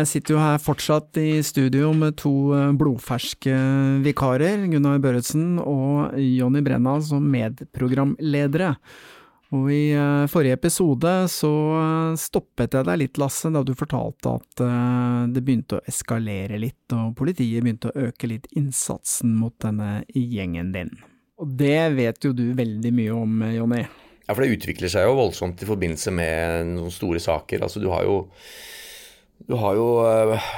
[0.00, 3.52] Jeg sitter jo her fortsatt i studio med to eh, blodferske
[4.00, 8.70] vikarer, Gunnar Børretzen og Jonny Brenna som medprogramledere.
[9.52, 14.38] Og i eh, forrige episode så eh, stoppet jeg deg litt, Lasse, da du fortalte
[14.40, 14.64] at
[15.34, 20.72] det begynte å eskalere litt, og politiet begynte å øke litt innsatsen mot denne gjengen
[20.72, 20.96] din.
[21.40, 23.84] Og det vet jo du veldig mye om, Jonny.
[24.24, 27.66] Ja, for det utvikler seg jo voldsomt i forbindelse med noen store saker.
[27.66, 28.22] Altså, du har jo
[29.48, 30.50] du har jo eh,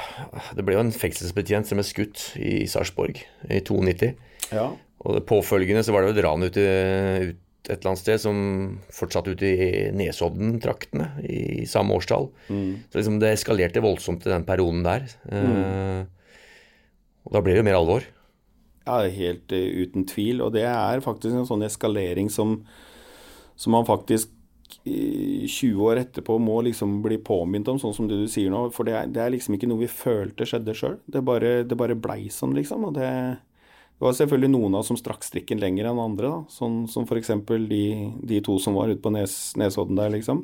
[0.57, 4.13] Det ble jo en fengselsbetjent som ble skutt i Sarpsborg i 92.
[4.53, 4.67] Ja.
[5.03, 6.59] Og det påfølgende så var det jo et ran ut
[7.63, 8.37] et eller annet sted som
[8.91, 12.27] fortsatte ute i Nesodden-traktene i samme årstall.
[12.51, 12.83] Mm.
[12.91, 15.07] Så liksom det eskalerte voldsomt i den perioden der.
[15.31, 16.01] Eh,
[17.23, 18.07] og da ble det jo mer alvor.
[18.83, 20.43] Ja, helt eh, uten tvil.
[20.43, 22.59] Og det er faktisk en sånn eskalering som,
[23.55, 24.33] som man faktisk
[24.83, 28.65] 20 år etterpå må liksom bli påminnet om, sånn som det du sier nå.
[28.75, 30.99] For det er, det er liksom ikke noe vi følte skjedde sjøl.
[31.05, 31.23] Det,
[31.69, 32.87] det bare blei sånn, liksom.
[32.89, 36.31] Og det, det var selvfølgelig noen av oss som strakk strikken lenger enn andre.
[36.31, 37.31] da, Sånn som f.eks.
[37.69, 37.83] De,
[38.33, 40.43] de to som var ute på Nes, Nesodden der, liksom.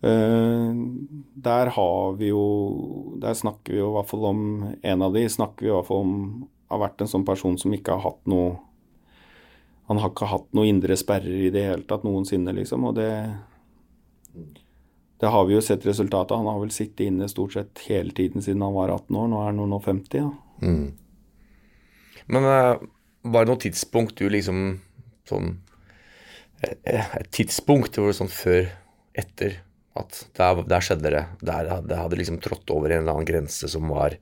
[0.00, 0.70] Eh,
[1.44, 2.44] der har vi jo
[3.20, 4.38] Der snakker vi jo i hvert fall om
[4.80, 6.14] En av de snakker vi i hvert fall om
[6.70, 8.54] har vært en sånn person som ikke har hatt noe
[9.90, 12.84] Han har ikke hatt noen indre sperrer i det hele tatt noensinne, liksom.
[12.86, 13.10] Og det
[15.20, 16.38] Det har vi jo sett resultatet av.
[16.38, 19.26] Han har vel sittet inne stort sett hele tiden siden han var 18 år.
[19.28, 20.16] Nå er han nå 50.
[20.16, 20.30] Ja.
[22.30, 22.86] Men eh,
[23.22, 24.80] var det noe tidspunkt du liksom
[25.28, 25.50] sånn
[26.62, 28.70] eh, Et tidspunkt hvor det sånn før,
[29.12, 29.58] etter
[29.98, 31.24] at der, der skjedde det.
[31.42, 34.16] Der der hadde liksom trådt over en eller annen grense som var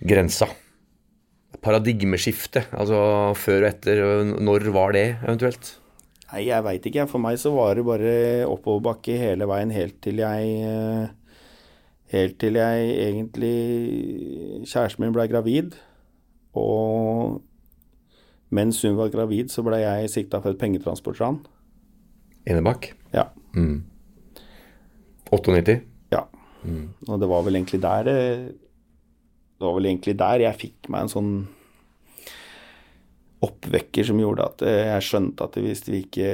[0.00, 0.48] grensa.
[1.60, 2.64] Paradigmeskifte.
[2.72, 2.98] Altså
[3.38, 4.02] før og etter.
[4.40, 5.74] Når var det eventuelt?
[6.32, 7.06] Nei, jeg veit ikke.
[7.10, 8.14] For meg så var det bare
[8.48, 11.10] oppoverbakke hele veien helt til jeg eh,
[12.12, 13.56] Helt til jeg egentlig
[14.68, 15.76] Kjæresten min ble gravid.
[16.52, 17.40] Og
[18.52, 21.38] mens hun var gravid, så ble jeg sikta for et pengetransportran.
[22.44, 22.90] Enebakk?
[23.14, 23.30] Ja.
[25.32, 25.80] 98?
[26.12, 26.26] ja.
[27.08, 28.10] Og det var vel egentlig der
[29.62, 31.34] det var vel egentlig der jeg fikk meg en sånn
[33.42, 36.30] oppvekker som gjorde at eh, jeg skjønte at hvis vi ikke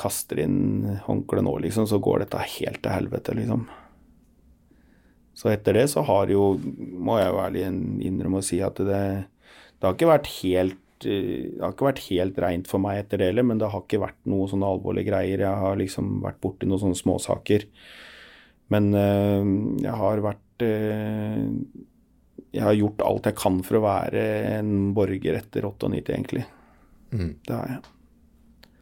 [0.00, 3.66] kaster inn håndkleet nå, liksom, så går dette helt til helvete, liksom.
[5.38, 7.64] Så etter det så har jo, må jeg jo ærlig
[8.08, 9.02] innrømme å si at det,
[9.78, 13.20] det har ikke vært helt eh, det har ikke vært helt reint for meg etter
[13.20, 15.44] det heller, men det har ikke vært noe sånne alvorlige greier.
[15.44, 17.68] Jeg har liksom vært borti noen sånne småsaker.
[18.72, 19.52] Men øh,
[19.84, 21.46] jeg har vært eh,
[22.54, 24.24] Jeg har gjort alt jeg kan for å være
[24.56, 26.46] en borger etter 98, egentlig.
[27.44, 28.72] Det har jeg.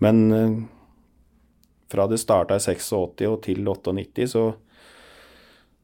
[0.00, 0.58] Men eh,
[1.92, 4.48] fra det starta i 86 og til 98, så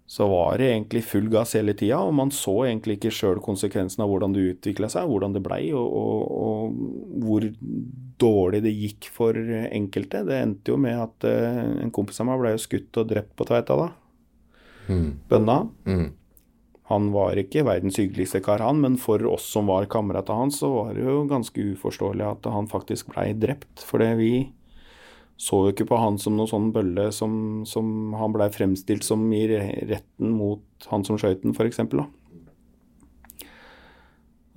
[0.09, 4.05] så var det egentlig full gass hele tida, og man så egentlig ikke sjøl konsekvensen
[4.05, 7.47] av hvordan det utvikla seg, hvordan det blei, og, og, og hvor
[8.23, 10.23] dårlig det gikk for enkelte.
[10.29, 13.49] Det endte jo med at eh, en kompis av meg ble skutt og drept på
[13.51, 13.89] Tveita da.
[15.33, 15.59] Bønna.
[16.87, 20.71] Han var ikke verdens hyggeligste kar, han, men for oss som var kameratene hans, så
[20.71, 23.83] var det jo ganske uforståelig at han faktisk blei drept.
[23.89, 24.31] Fordi vi
[25.37, 29.27] så jo ikke på han som noe sånn bølle som, som han blei fremstilt som
[29.35, 31.83] i retten mot han som skøyt den, f.eks.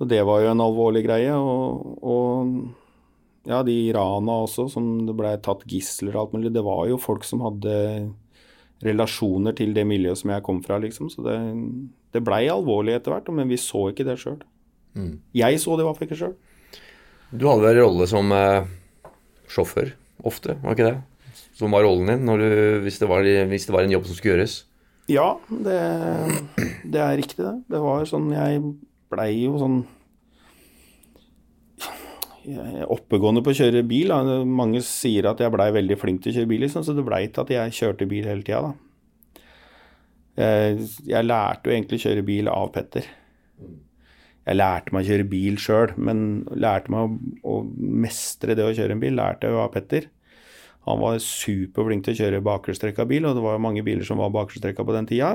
[0.00, 1.34] Og det var jo en alvorlig greie.
[1.34, 6.64] Og, og ja, de rana også, som det blei tatt gisler og alt mulig, det
[6.64, 7.74] var jo folk som hadde
[8.84, 11.10] relasjoner til det miljøet som jeg kom fra, liksom.
[11.12, 11.36] Så det,
[12.14, 14.40] det blei alvorlig etter hvert, men vi så ikke det sjøl.
[15.36, 16.34] Jeg så det i hvert fall ikke sjøl.
[17.30, 18.66] Du hadde vel rolle som eh,
[19.50, 19.92] sjåfør
[20.26, 20.98] ofte, var ikke det?
[21.60, 22.48] Som var rollen din du,
[22.82, 24.56] hvis, det var, hvis det var en jobb som skulle gjøres?
[25.10, 25.78] Ja, det,
[26.92, 27.54] det er riktig, det.
[27.70, 28.62] Det var sånn Jeg
[29.10, 29.80] blei jo sånn
[32.90, 34.12] oppegående på å kjøre bil.
[34.12, 34.40] Da.
[34.46, 37.24] Mange sier at jeg blei veldig flink til å kjøre bil, liksom, så det blei
[37.28, 38.74] til at jeg kjørte bil hele tida.
[40.40, 43.08] Jeg, jeg lærte jo egentlig å kjøre bil av Petter.
[44.48, 46.22] Jeg lærte meg å kjøre bil sjøl, men
[46.56, 50.08] lærte meg å, å, mestre det å kjøre en bil lærte jeg jo av Petter.
[50.88, 54.32] Han var superflink til å kjøre bakerstrekka bil, og det var mange biler som var
[54.34, 55.34] bakerstrekka på den tida.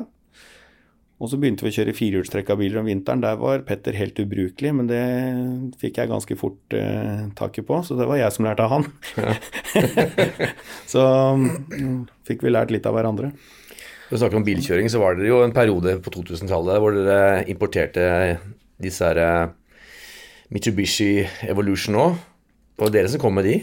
[1.16, 3.22] Og så begynte vi å kjøre firehjulstrekka biler om vinteren.
[3.24, 5.04] Der var Petter helt ubrukelig, men det
[5.80, 8.88] fikk jeg ganske fort eh, taket på, så det var jeg som lærte av han.
[9.16, 9.36] Ja.
[10.92, 11.06] så
[11.40, 13.32] um, fikk vi lært litt av hverandre.
[13.32, 17.46] Når vi snakker om bilkjøring, så var det jo en periode på 2000-tallet hvor dere
[17.50, 18.10] importerte
[18.84, 19.54] disse her eh,
[20.52, 22.20] Mitsubishi Evolution òg.
[22.76, 23.60] Det dere som kom med de?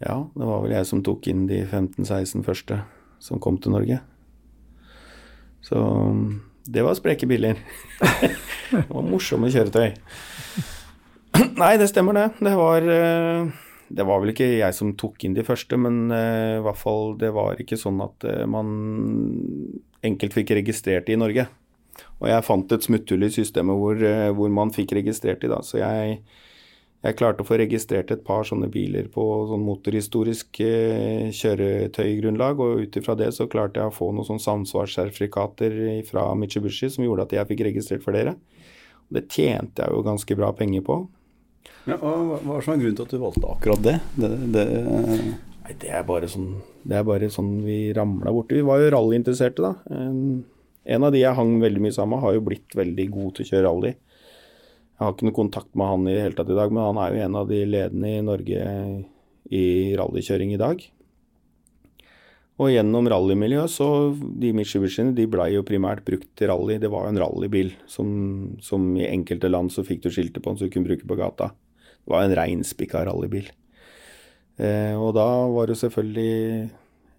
[0.00, 2.80] Ja, det var vel jeg som tok inn de 15-16 første
[3.22, 4.00] som kom til Norge.
[5.68, 5.84] Så
[6.68, 7.60] det var spreke biler.
[8.72, 9.92] det var morsomme kjøretøy.
[11.58, 12.26] Nei, det stemmer det.
[12.40, 13.50] Det var, eh,
[13.88, 17.14] det var vel ikke jeg som tok inn de første, men eh, i hvert fall
[17.20, 18.72] det var ikke sånn at eh, man
[20.04, 21.48] enkelt fikk registrert de i Norge.
[22.18, 24.02] Og jeg fant et smutthull i systemet hvor,
[24.38, 25.58] hvor man fikk registrert de, da.
[25.66, 26.20] Så jeg
[26.98, 32.82] jeg klarte å få registrert et par sånne biler på sånn motorhistorisk eh, kjøretøygrunnlag, og
[32.82, 35.78] ut ifra det så klarte jeg å få noen sånn samsvarssertifikater
[36.08, 38.34] fra Mitsubishi som gjorde at jeg fikk registrert flere.
[39.14, 40.98] Det tjente jeg jo ganske bra penger på.
[41.88, 43.94] Ja, og hva er sånn grunn til at du valgte akkurat det?
[44.18, 44.66] det, det
[45.68, 46.50] Nei, det er bare sånn,
[46.88, 48.56] det er bare sånn vi ramla borti.
[48.56, 49.74] Vi var jo rallyinteresserte, da.
[49.92, 50.42] En,
[50.88, 53.44] en av de jeg hang veldig mye sammen med, har jo blitt veldig god til
[53.44, 53.92] å kjøre rally.
[54.98, 56.98] Jeg har ikke noe kontakt med han i det hele tatt i dag, men han
[56.98, 58.62] er jo en av de ledende i Norge
[59.54, 60.82] i rallykjøring i dag.
[62.58, 63.86] Og gjennom rallymiljøet så
[64.42, 66.80] De Mitsubishiene de blei jo primært brukt til rally.
[66.82, 68.10] Det var jo en rallybil som,
[68.58, 71.18] som, i enkelte land så fikk du skiltet på den så du kunne bruke på
[71.20, 71.52] gata.
[72.02, 73.46] Det var en reinspikka rallybil.
[74.58, 76.70] Eh, og da var det selvfølgelig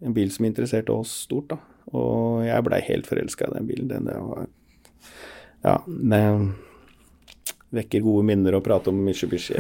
[0.04, 1.62] en bil som interesserte oss stort, da.
[1.96, 3.88] Og jeg blei helt forelska i den bilen.
[3.92, 4.50] Den, der var
[5.64, 5.80] Ja.
[5.88, 6.20] Det,
[7.76, 9.54] vekker gode minner å prate om Mitsubishi.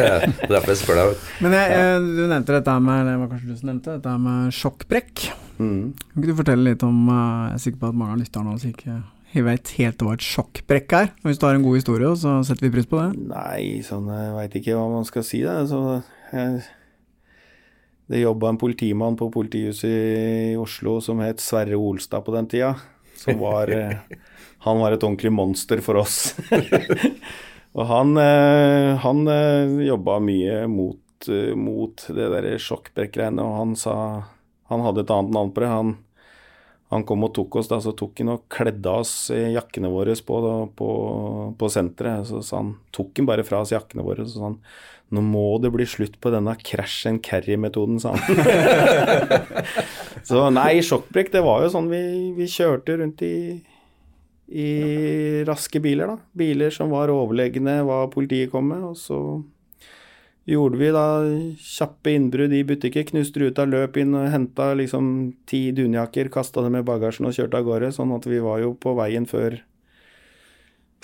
[0.52, 1.26] Derfor jeg spør deg.
[1.42, 4.54] Men jeg, jeg, du nevnte dette med det var kanskje du som nevnte, dette med
[4.54, 5.26] sjokkbrekk.
[5.58, 5.82] Mm.
[5.98, 7.20] Kan ikke du fortelle litt om eh,
[7.50, 8.96] Jeg er sikker på at mange av lytterne også ikke
[9.36, 11.08] jeg vet helt hva et sjokkbrekk er.
[11.26, 13.26] Hvis du har en god historie, så setter vi pris på det.
[13.28, 15.42] Nei, sånn jeg veit ikke hva man skal si.
[15.44, 15.58] Da.
[15.68, 15.80] Så,
[16.30, 16.62] jeg,
[18.08, 22.72] det jobba en politimann på politihuset i Oslo som het Sverre Olstad på den tida.
[23.18, 23.98] Som var eh,
[24.66, 26.32] Han var et ordentlig monster for oss.
[27.76, 33.76] Og han, eh, han eh, jobba mye mot, eh, mot det der sjokkbrekkgreiene, og han
[33.76, 33.96] sa
[34.66, 35.68] Han hadde et annet navn på det.
[35.70, 35.90] Han,
[36.90, 40.40] han kom og tok oss, da, så tok han og kledde oss jakkene våre på,
[40.74, 40.88] på,
[41.54, 42.26] på senteret.
[42.26, 44.58] Så, sa han tok han bare fra oss jakkene våre, så sa han
[45.14, 48.42] nå må det bli slutt på denne crash and carry-metoden, sa han.
[50.26, 52.02] så nei, sjokkbrekk, det var jo sånn vi,
[52.34, 53.36] vi kjørte rundt i
[54.48, 56.16] i raske biler, da.
[56.38, 58.84] Biler som var overlegne hva politiet kom med.
[58.86, 59.20] Og så
[60.46, 61.06] gjorde vi da
[61.58, 63.06] kjappe innbrudd i butikker.
[63.10, 65.08] Knuste ruta, løp inn og henta liksom
[65.50, 67.90] ti dunjakker, kasta dem i bagasjen og kjørte av gårde.
[67.96, 69.58] Sånn at vi var jo på veien før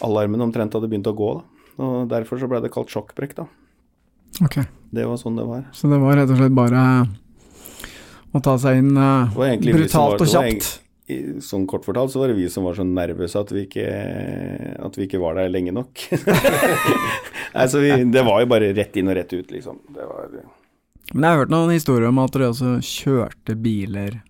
[0.02, 1.32] alarmen omtrent hadde begynt å gå.
[1.40, 1.48] da.
[1.82, 3.48] Og derfor så ble det kalt sjokkbrekk, da.
[4.44, 4.62] Ok.
[4.92, 5.66] Det var sånn det var.
[5.76, 6.84] Så det var rett og slett bare
[8.32, 10.81] å ta seg inn uh, brutalt og kjapt?
[11.44, 13.86] Sånn kort fortalt så var det vi som var så nervøse at vi ikke,
[14.82, 16.04] at vi ikke var der lenge nok.
[17.60, 19.80] altså, vi, det var jo bare rett inn og rett ut, liksom.
[19.94, 20.34] Det var
[21.12, 24.20] Men jeg har hørt noen historier om at dere også kjørte biler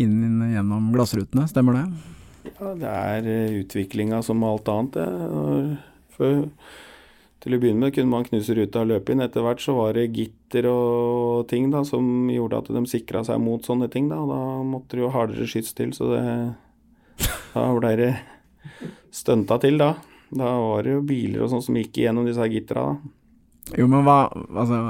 [0.00, 1.86] inn gjennom glassrutene, stemmer det?
[2.54, 5.76] Ja, det er eh, utviklinga som alt annet, det.
[6.14, 6.44] For
[7.44, 9.20] til å begynne med kunne man knuse ruta og løpe inn.
[9.20, 13.42] Etter hvert så var det gitter og ting da, som gjorde at de sikra seg
[13.42, 14.08] mot sånne ting.
[14.08, 16.24] Da, da måtte det jo hardere skyts til, så det
[17.54, 18.08] Da ble det
[19.14, 19.92] stunta til, da.
[20.34, 23.12] Da var det jo biler og sånn som gikk igjennom disse gittera, da.
[23.78, 24.80] Jo, men hva Altså,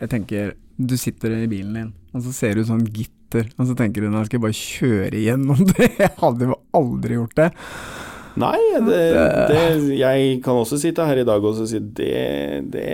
[0.00, 3.76] jeg tenker Du sitter i bilen din, og så ser du sånn gitter, og så
[3.78, 5.90] tenker du nå skal jeg bare kjøre igjennom det.
[5.98, 7.50] Jeg hadde jo aldri gjort det.
[8.40, 9.00] Nei, det,
[9.50, 9.62] det,
[9.98, 12.12] jeg kan også sitte her i dag og si det,
[12.72, 12.84] det,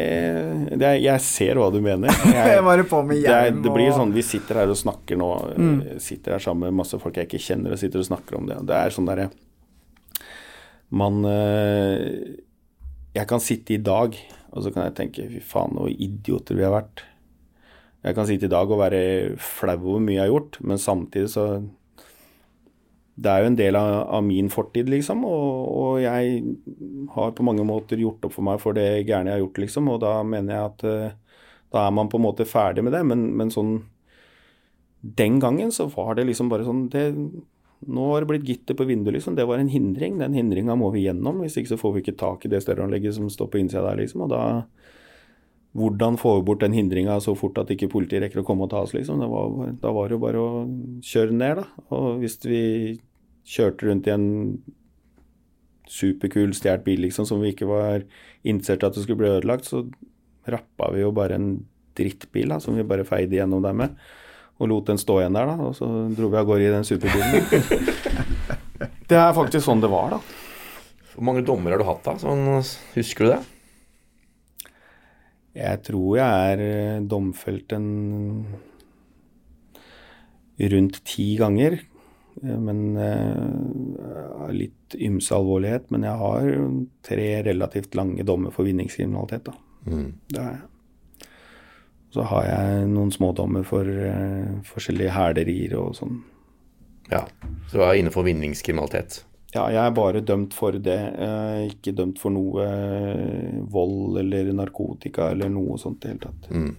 [0.81, 2.11] det Jeg ser hva du mener.
[2.35, 5.77] Jeg, bare på med hjelm det, blir sånn, Vi sitter her og snakker nå, mm.
[6.03, 8.59] sitter her sammen med masse folk jeg ikke kjenner, og sitter og snakker om det.
[8.67, 9.29] Det er sånn derre
[10.91, 12.35] Man eh,
[13.15, 14.19] Jeg kan sitte i dag,
[14.51, 17.07] og så kan jeg tenke fy faen, hvor idioter vi har vært.
[18.07, 19.03] Jeg kan sitte i dag og være
[19.43, 21.49] flau over hvor mye jeg har gjort, men samtidig så
[23.19, 25.25] det er jo en del av, av min fortid, liksom.
[25.27, 26.43] Og, og, jeg
[27.17, 29.91] har på mange måter gjort opp for meg for det gærne jeg har gjort, liksom.
[29.91, 31.39] Og da mener jeg at uh,
[31.75, 33.05] da er man på en måte ferdig med det.
[33.09, 33.81] Men, men, sånn
[35.01, 37.09] Den gangen så var det liksom bare sånn det,
[37.87, 39.35] Nå har det blitt gitter på vinduet, liksom.
[39.39, 40.19] Det var en hindring.
[40.19, 41.43] Den hindringa må vi gjennom.
[41.43, 44.01] Hvis ikke så får vi ikke tak i det stereoanlegget som står på innsida der,
[44.03, 44.25] liksom.
[44.27, 44.45] Og da
[45.79, 48.73] hvordan får vi bort den hindringa så fort at ikke politiet rekker å komme og
[48.73, 49.21] ta oss, liksom.
[49.21, 50.65] Var, da var det jo bare å
[51.07, 51.85] kjøre ned, da.
[51.95, 52.63] Og hvis vi
[53.49, 54.29] kjørte rundt i en
[55.89, 58.05] superkul stjålet bil liksom, som vi ikke var
[58.45, 59.87] interessert i at det skulle bli ødelagt, så
[60.49, 61.51] rappa vi jo bare en
[61.99, 63.97] drittbil da, som vi bare feide gjennom der med.
[64.59, 65.69] Og lot den stå igjen der, da.
[65.69, 67.47] Og så dro vi av gårde i den superbilen.
[69.11, 70.21] det er faktisk sånn det var, da.
[71.15, 72.17] Hvor mange dommer har du hatt, da?
[72.23, 72.45] Sånn,
[72.95, 73.43] husker du det?
[75.59, 77.87] Jeg tror jeg er eh, domfelt en
[80.75, 81.79] rundt ti ganger.
[82.43, 85.91] Eh, men uh, litt ymse alvorlighet.
[85.95, 86.51] Men jeg har
[87.07, 89.49] tre relativt lange dommer for vinningskriminalitet.
[89.51, 89.55] Da.
[89.91, 90.11] Mm.
[90.29, 90.67] Det har jeg.
[92.15, 96.23] Så har jeg noen smådommer for uh, forskjellige hælerier og sånn.
[97.09, 97.25] Ja,
[97.71, 99.23] Så du er inne for vinningskriminalitet?
[99.55, 100.99] Ja, jeg er bare dømt for det.
[101.71, 102.67] Ikke dømt for noe
[103.73, 106.51] vold eller narkotika eller noe sånt i det hele tatt.
[106.53, 106.75] Mm.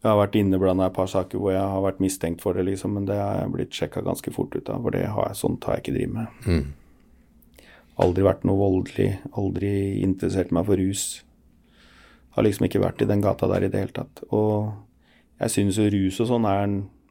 [0.00, 2.64] Jeg har vært inneblanda i et par saker hvor jeg har vært mistenkt for det,
[2.70, 5.36] liksom, men det har jeg blitt sjekka ganske fort ut av, for det har jeg,
[5.36, 6.46] sånt har jeg ikke drevet med.
[6.46, 7.66] Mm.
[8.00, 11.04] Aldri vært noe voldelig, aldri interessert meg for rus.
[12.32, 14.24] Har liksom ikke vært i den gata der i det hele tatt.
[14.32, 14.72] Og
[15.42, 16.64] jeg syns jo rus og sånn er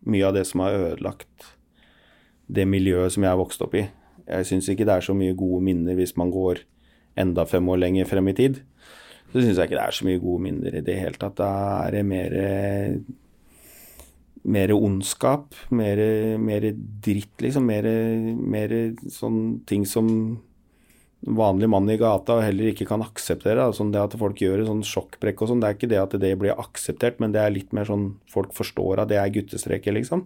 [0.10, 1.51] mye av det som har ødelagt
[2.50, 3.86] det miljøet som jeg har vokst opp i.
[4.25, 6.63] Jeg syns ikke det er så mye gode minner hvis man går
[7.19, 8.62] enda fem år lenger frem i tid
[9.29, 11.38] så syns jeg ikke det er så mye gode minner i det hele tatt.
[11.39, 11.50] Da
[11.86, 12.38] er det mer
[14.50, 16.00] mer ondskap, mer,
[16.39, 16.69] mer
[17.03, 17.65] dritt, liksom.
[17.67, 17.88] Mer,
[18.39, 18.75] mer
[19.12, 20.07] sånn ting som
[21.19, 23.67] vanlig mann i gata heller ikke kan akseptere.
[23.75, 26.17] Sånn det at folk gjør en sånn sjokkbrekk og sånn, det er ikke det at
[26.24, 29.95] det blir akseptert, men det er litt mer sånn folk forstår at det er guttestreker,
[30.00, 30.25] liksom.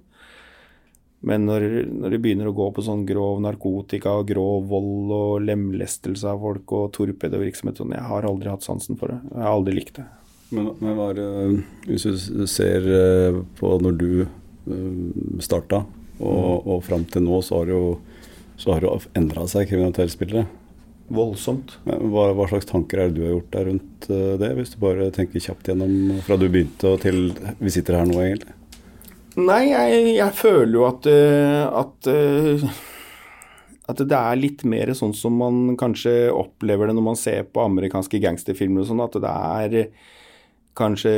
[1.23, 5.45] Men når, når det begynner å gå på sånn grov narkotika og grov vold og
[5.47, 9.21] lemlestelse av folk og torpedovirksomhet sånn, Jeg har aldri hatt sansen for det.
[9.31, 10.07] Jeg har aldri likt det.
[10.53, 11.21] Men, men var,
[11.87, 15.85] hvis du ser eh, på når du eh, starta
[16.19, 16.67] og, mm.
[16.75, 17.87] og fram til nå, så har det jo
[18.57, 20.59] så har det endra seg, kriminalitetsbildet.
[21.13, 21.77] Voldsomt.
[21.83, 24.77] Hva, hva, slags tanker er det du har gjort deg rundt eh, det, hvis du
[24.83, 27.25] bare tenker kjapt gjennom fra du begynte og til
[27.59, 28.55] vi sitter her nå, egentlig?
[29.33, 32.65] Nei, jeg, jeg føler jo at, eh, at, eh,
[33.89, 37.63] at det er litt mer sånn som man kanskje opplever det når man ser på
[37.63, 39.77] amerikanske gangsterfilmer og sånn, at det er
[40.77, 41.13] kanskje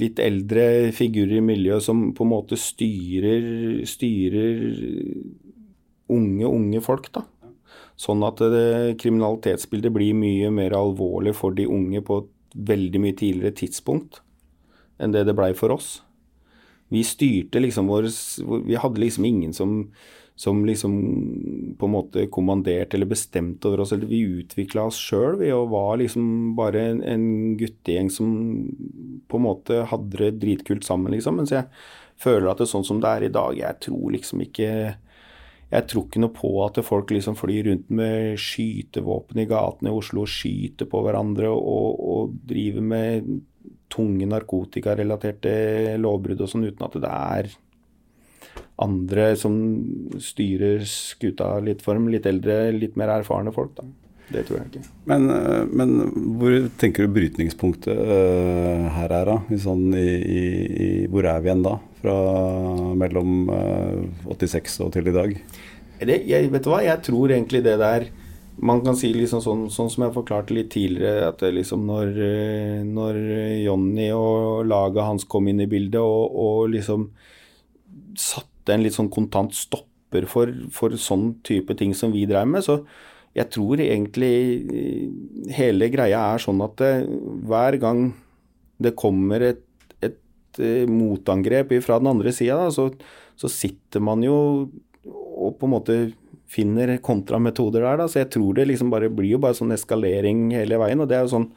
[0.00, 4.60] litt eldre figurer i miljøet som på en måte styrer, styrer
[6.12, 7.24] unge, unge folk, da.
[8.00, 13.16] Sånn at det, kriminalitetsbildet blir mye mer alvorlig for de unge på et veldig mye
[13.16, 14.22] tidligere tidspunkt
[15.00, 16.00] enn det det blei for oss.
[16.90, 18.08] Vi styrte liksom vår
[18.66, 19.92] Vi hadde liksom ingen som,
[20.34, 20.94] som liksom
[21.78, 23.92] på en måte kommanderte eller bestemte over oss.
[23.92, 27.28] eller Vi utvikla oss sjøl, vi, og var liksom bare en, en
[27.60, 28.32] guttegjeng som
[29.28, 31.38] på en måte hadde det dritkult sammen, liksom.
[31.38, 31.70] Mens jeg
[32.20, 34.72] føler at det er sånn som det er i dag, jeg tror liksom ikke
[35.70, 39.94] jeg tror ikke noe på at folk liksom flyr rundt med skytevåpen i gatene i
[39.94, 43.28] Oslo og skyter på hverandre og, og driver med
[43.90, 47.50] tunge narkotikarelaterte lovbrudd og sånn, uten at det er
[48.80, 49.56] andre som
[50.22, 52.08] styrer skuta litt for dem.
[52.12, 53.86] Litt eldre, litt mer erfarne folk, da.
[54.30, 54.84] Det tror jeg ikke.
[55.10, 55.94] Men, eh, men
[56.38, 59.58] hvor tenker du brytningspunktet uh, her er, da?
[59.58, 61.74] Sånn i, i, i, hvor er vi igjen da?
[62.00, 62.14] Fra
[63.00, 65.34] mellom uh, 86 og til i dag?
[66.00, 68.06] Det, jeg, vet du hva, jeg tror egentlig det der
[68.60, 72.80] man kan si liksom sånn, sånn, som jeg forklarte litt tidligere, at liksom når, eh,
[72.84, 73.18] når
[73.64, 77.08] Jonny og laget hans kom inn i bildet og, og, liksom
[78.18, 82.66] satte en litt sånn kontant stopper for, for sånn type ting som vi drev med,
[82.66, 82.82] så
[83.36, 84.34] jeg tror egentlig
[84.74, 87.16] eh, hele greia er sånn at det, eh,
[87.48, 88.10] hver gang
[88.80, 89.64] det kommer et,
[90.04, 90.20] et,
[90.58, 92.90] et motangrep fra den andre sida, så,
[93.40, 94.36] så sitter man jo
[95.40, 95.94] og på en måte
[96.50, 98.00] finner kontrametoder der.
[98.02, 98.08] Da.
[98.10, 101.00] Så jeg tror det liksom bare blir jo bare sånn eskalering hele veien.
[101.00, 101.50] og det er jo sånn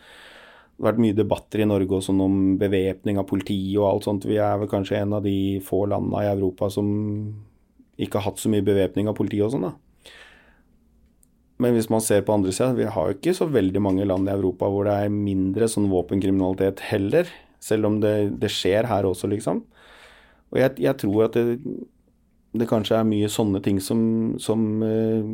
[0.73, 4.25] det har vært mye debatter i Norge også om bevæpning av politi og alt sånt.
[4.25, 6.88] Vi er vel kanskje en av de få landene i Europa som
[8.01, 9.75] ikke har hatt så mye bevæpning av politi og sånn, da.
[11.62, 14.27] Men hvis man ser på andre sida, vi har jo ikke så veldig mange land
[14.27, 17.29] i Europa hvor det er mindre sånn våpenkriminalitet heller.
[17.63, 19.62] Selv om det, det skjer her også, liksom.
[20.51, 21.62] Og jeg, jeg tror at det,
[22.53, 24.00] det kanskje er mye sånne ting som,
[24.41, 25.25] som eh,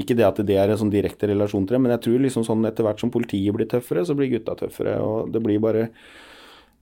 [0.00, 2.46] Ikke det at det er en sånn direkte relasjon til det, men jeg tror liksom
[2.48, 4.96] sånn etter hvert som politiet blir tøffere, så blir gutta tøffere.
[5.04, 5.90] Og det blir bare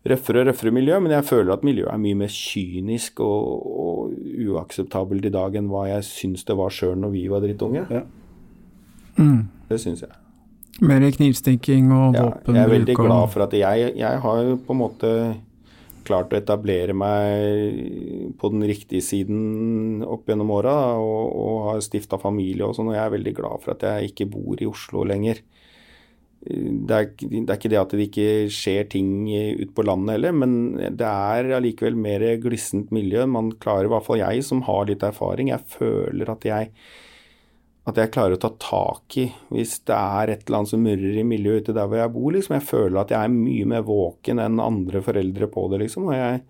[0.06, 1.00] røffere og røffere miljø.
[1.02, 4.14] Men jeg føler at miljøet er mye mer kynisk og, og
[4.46, 7.84] uakseptabelt i dag enn hva jeg syns det var sjøl når vi var drittunge.
[7.90, 8.06] Ja.
[9.18, 9.48] Mm.
[9.68, 10.16] Det syns jeg.
[10.86, 14.54] Mer knivstikking og Ja, våpenbruk jeg er veldig glad for at jeg, jeg har jo
[14.64, 15.10] på en måte
[16.10, 22.18] klart å etablere meg på den riktige siden opp gjennom åra, og, og har stifta
[22.20, 25.06] familie og sånn, og jeg er veldig glad for at jeg ikke bor i Oslo
[25.08, 25.40] lenger.
[26.40, 30.32] Det er, det er ikke det at det ikke skjer ting ute på landet heller,
[30.32, 30.54] men
[30.96, 33.26] det er allikevel mer glissent miljø.
[33.28, 36.72] Man klarer, i hvert fall jeg som har litt erfaring, jeg føler at jeg
[37.90, 41.18] at jeg klarer å ta tak i hvis det er et eller annet som murrer
[41.20, 42.30] i miljøet ute der hvor jeg bor.
[42.36, 42.56] liksom.
[42.56, 46.08] Jeg føler at jeg er mye mer våken enn andre foreldre på det, liksom.
[46.10, 46.40] Og jeg,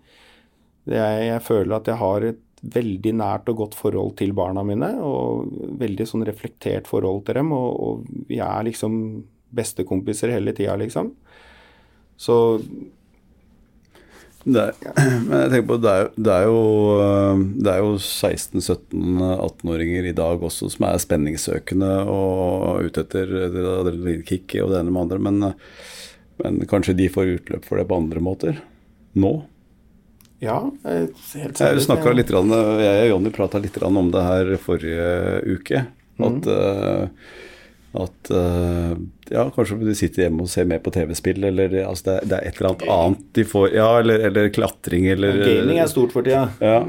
[0.93, 4.93] jeg, jeg føler at jeg har et veldig nært og godt forhold til barna mine,
[5.01, 5.49] og
[5.81, 7.53] veldig sånn reflektert forhold til dem.
[7.57, 8.95] Og, og vi er liksom
[9.51, 11.11] bestekompiser hele tida, liksom.
[12.21, 12.35] Så
[14.43, 14.73] Det er,
[15.27, 16.61] men jeg tenker på, det er, det er jo,
[17.61, 24.69] det er jo 16-17-18-åringer i dag også som er spenningssøkende og ute etter adrenalinkick og
[24.73, 25.55] det ene med andre, men, øh,
[26.41, 28.53] men kanskje de får utløp for det på andre måter
[29.21, 29.33] nå?
[30.41, 30.57] ja,
[30.89, 31.59] eh, helt sikkert.
[31.59, 35.85] jeg- litt, jeg og Jonny prata litt om det her forrige uke.
[36.19, 37.07] At, øh,
[37.91, 38.93] at uh,
[39.27, 42.47] ja, kanskje de sitter hjemme og ser mer på TV-spill, eller altså det, det er
[42.47, 46.23] et eller annet annet de får Ja, eller, eller klatring, eller Gaming er stort for
[46.27, 46.45] tida.
[46.63, 46.85] Ja.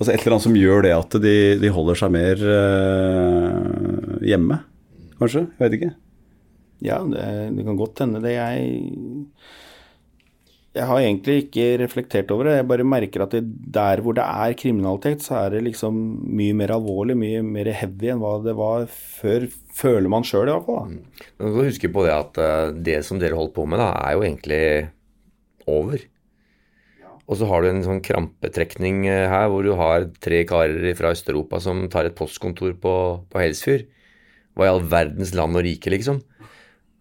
[0.00, 4.62] Altså et eller annet som gjør det at de, de holder seg mer uh, hjemme,
[5.20, 5.44] kanskje?
[5.58, 5.92] Jeg vet ikke.
[6.82, 7.26] Ja, det,
[7.58, 8.32] det kan godt hende det.
[8.34, 9.28] Jeg
[10.72, 12.56] Jeg har egentlig ikke reflektert over det.
[12.56, 13.44] Jeg bare merker at det,
[13.76, 15.98] der hvor det er kriminalitet, så er det liksom
[16.32, 19.46] mye mer alvorlig, mye mer heavy enn hva det var før.
[19.72, 20.88] Føler man sjøl, i hvert fall.
[20.92, 21.28] da.
[21.38, 23.92] Men du må huske på det at eh, det som dere holdt på med, da,
[24.04, 24.64] er jo egentlig
[25.70, 26.02] over.
[27.30, 31.14] Og så har du en sånn krampetrekning eh, her, hvor du har tre karer fra
[31.14, 32.94] Øst-Europa som tar et postkontor på,
[33.32, 33.86] på Helsfyr.
[34.58, 36.18] Hva i all verdens land og rike, liksom?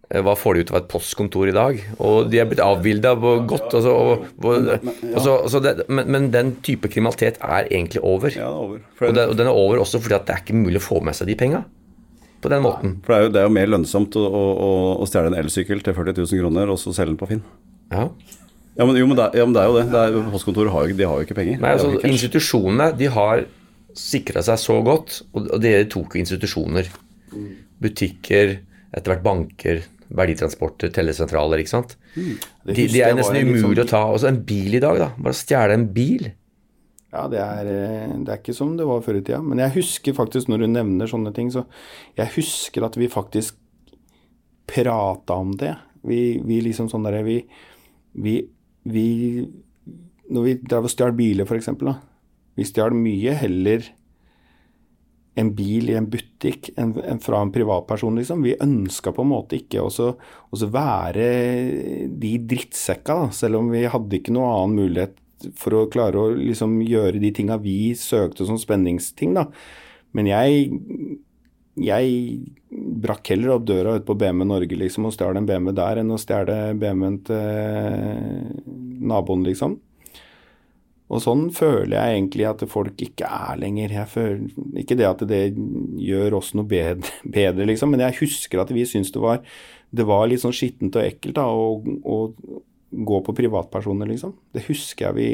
[0.08, 1.82] Eh, Hva får de ut av et postkontor i dag?
[2.00, 3.76] Og de er blitt avbilda på godt.
[3.84, 4.72] så, og, og,
[5.12, 8.32] altså, så det, men, men den type kriminalitet er egentlig over.
[8.32, 8.82] Ja, det er over.
[9.10, 11.04] Og, det, og den er over også fordi at det er ikke mulig å få
[11.04, 11.66] med seg de penga
[12.42, 12.96] på den måten.
[13.06, 15.84] for det, er jo, det er jo mer lønnsomt å, å, å- stjele en elsykkel
[15.86, 17.44] til 40 000 kroner, og så selge den på Finn.
[17.92, 18.08] Ja.
[18.78, 19.86] Ja, men, jo, men det, ja, men det er jo det.
[19.92, 21.58] det er, postkontoret har jo, de har jo ikke penger.
[21.62, 21.92] Nei, altså.
[22.08, 23.46] Institusjonene de har
[24.00, 26.88] sikra seg så godt, og dere tok jo institusjoner.
[27.82, 28.58] Butikker,
[28.94, 31.96] etter hvert banker, verditransporter, tellesentraler, ikke sant.
[32.16, 32.34] Mm.
[32.68, 34.02] De, de er nesten umulig sånn- å ta.
[34.12, 35.10] Også en bil i dag, da.
[35.18, 36.32] Bare stjele en bil.
[37.12, 39.42] Ja, det er, eh, det er ikke som det var før i tida.
[39.44, 41.66] Men jeg husker faktisk, når du nevner sånne ting, så
[42.16, 43.58] jeg husker at vi faktisk
[44.72, 45.76] prata om det.
[46.08, 47.42] Vi, vi liksom sånn derre vi,
[48.18, 48.40] vi,
[48.90, 49.08] vi
[50.32, 51.98] Når vi drev og stjal biler, f.eks., da.
[52.56, 53.84] Vi stjal mye heller
[55.40, 58.44] en bil i en butikk enn en fra en privatperson, liksom.
[58.44, 61.28] Vi ønska på en måte ikke også være
[62.24, 63.36] de drittsekka, da.
[63.36, 65.20] Selv om vi hadde ikke noe annen mulighet
[65.60, 69.48] for å klare å liksom gjøre de tinga vi søkte som spenningsting, da.
[70.18, 70.72] Men jeg
[71.80, 72.52] jeg
[73.02, 76.12] brakk heller opp døra ute på BMW Norge liksom, og stjal en BMW der, enn
[76.12, 79.78] å stjele BMW-en til naboen, liksom.
[81.12, 83.92] Og sånn føler jeg egentlig at folk ikke er lenger.
[83.98, 85.42] Jeg føler, ikke det at det
[86.00, 89.42] gjør oss noe bedre, bedre liksom, men jeg husker at vi syntes det var,
[89.92, 92.20] det var litt sånn skittent og ekkelt da, å
[92.92, 94.36] gå på privatpersoner, liksom.
[94.54, 95.30] Det husker jeg vi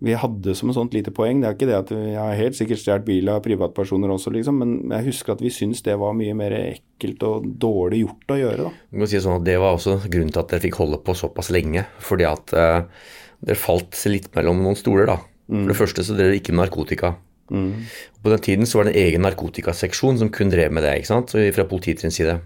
[0.00, 1.42] vi hadde som et sånt lite poeng.
[1.42, 4.56] Det er ikke det at jeg har helt sikkert stjålet bil av privatpersoner også, liksom,
[4.62, 8.38] men jeg husker at vi syntes det var mye mer ekkelt og dårlig gjort å
[8.40, 8.68] gjøre.
[8.68, 8.70] da.
[8.88, 11.16] Du kan si sånn at Det var også grunnen til at dere fikk holde på
[11.20, 11.84] såpass lenge.
[12.00, 12.78] Fordi at eh,
[13.44, 15.18] dere falt litt mellom noen stoler, da.
[15.50, 17.12] For det første så drev dere ikke med narkotika.
[18.22, 21.10] På den tiden så var det en egen narkotikaseksjon som kun drev med det, ikke
[21.10, 22.36] sant, så fra politiets side.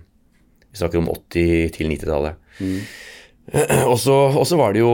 [0.73, 2.41] Vi snakker om 80- til 90-tallet.
[2.59, 3.14] Og så
[3.91, 4.93] og så var det jo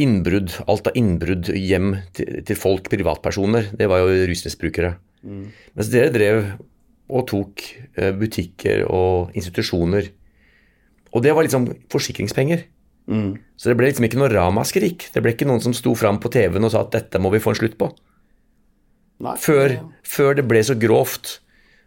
[0.00, 0.54] innbrudd.
[0.70, 3.72] Alt av innbrudd hjem til, til folk, privatpersoner.
[3.76, 4.94] Det var jo rusmisbrukere.
[5.24, 6.40] Mens dere drev
[7.14, 7.64] og tok
[8.00, 10.08] eh, butikker og institusjoner.
[11.14, 12.64] Og det var liksom forsikringspenger.
[13.60, 15.10] Så det ble liksom ikke noe ramaskrik.
[15.12, 17.42] Det ble ikke noen som sto fram på TV-en og sa at dette må vi
[17.44, 17.90] få en slutt på.
[19.24, 21.38] Nei, Før, før det ble så grovt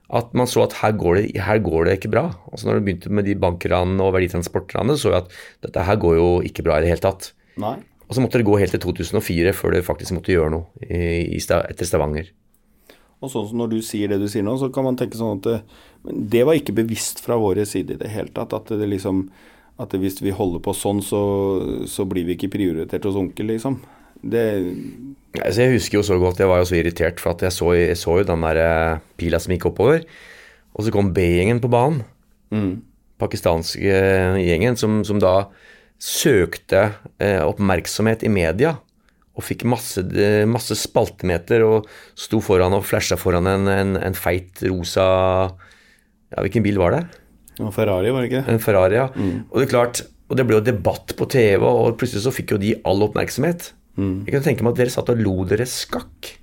[0.08, 2.30] at man så at her går det, her går det ikke bra.
[2.52, 6.16] Altså når det begynte med de bankranene og verditransportranene, så vi at dette her går
[6.16, 7.34] jo ikke bra i det hele tatt.
[7.60, 7.76] Nei.
[8.08, 11.36] Og så måtte det gå helt til 2004 før det faktisk måtte gjøre noe i,
[11.36, 12.32] i, etter Stavanger.
[13.18, 15.42] Og sånn som Når du sier det du sier nå, så kan man tenke sånn
[15.42, 15.60] at det,
[16.38, 18.56] det var ikke bevisst fra våre side i det hele tatt.
[18.56, 19.26] At det liksom
[19.78, 21.22] at hvis vi holder på sånn, så,
[21.90, 23.78] så blir vi ikke prioritert hos onkel, liksom.
[24.28, 24.44] Det
[25.42, 27.72] altså Jeg husker jo så godt, jeg var jo så irritert, for at jeg så,
[27.78, 30.04] jeg så jo den der eh, pila som gikk oppover.
[30.78, 32.04] Og så kom B-gjengen på banen.
[32.54, 32.82] Mm.
[33.22, 35.50] Pakistanske eh, gjengen som, som da
[36.02, 38.76] søkte eh, oppmerksomhet i media.
[39.38, 41.88] Og fikk masse, eh, masse, spaltemeter og
[42.18, 45.08] sto foran og flasha foran en, en, en, feit rosa
[46.28, 47.04] Ja, hvilken bil var det?
[47.62, 48.46] En Ferrari, var det ikke?
[48.52, 49.08] En Ferrari, ja.
[49.16, 49.46] Mm.
[49.50, 52.54] Og det er klart, og det ble jo debatt på TV, og plutselig så fikk
[52.54, 53.72] jo de all oppmerksomhet.
[53.98, 54.28] Mm.
[54.28, 56.36] Jeg kan tenke meg at dere satt og lo dere skakk.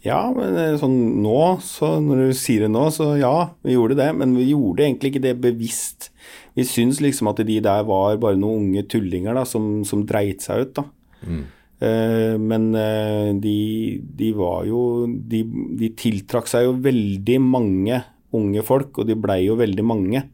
[0.00, 3.34] Ja, men eh, sånn nå, så når du sier det nå, så ja,
[3.66, 4.08] vi gjorde det.
[4.16, 6.08] Men vi gjorde egentlig ikke det bevisst.
[6.56, 10.44] Vi syns liksom at de der var bare noen unge tullinger da, som, som dreit
[10.44, 10.86] seg ut, da.
[11.28, 11.42] Mm.
[11.80, 15.38] Uh, men uh, de, de, var jo De,
[15.80, 18.02] de tiltrakk seg jo veldig mange
[18.36, 20.24] unge folk, og de blei jo veldig mange.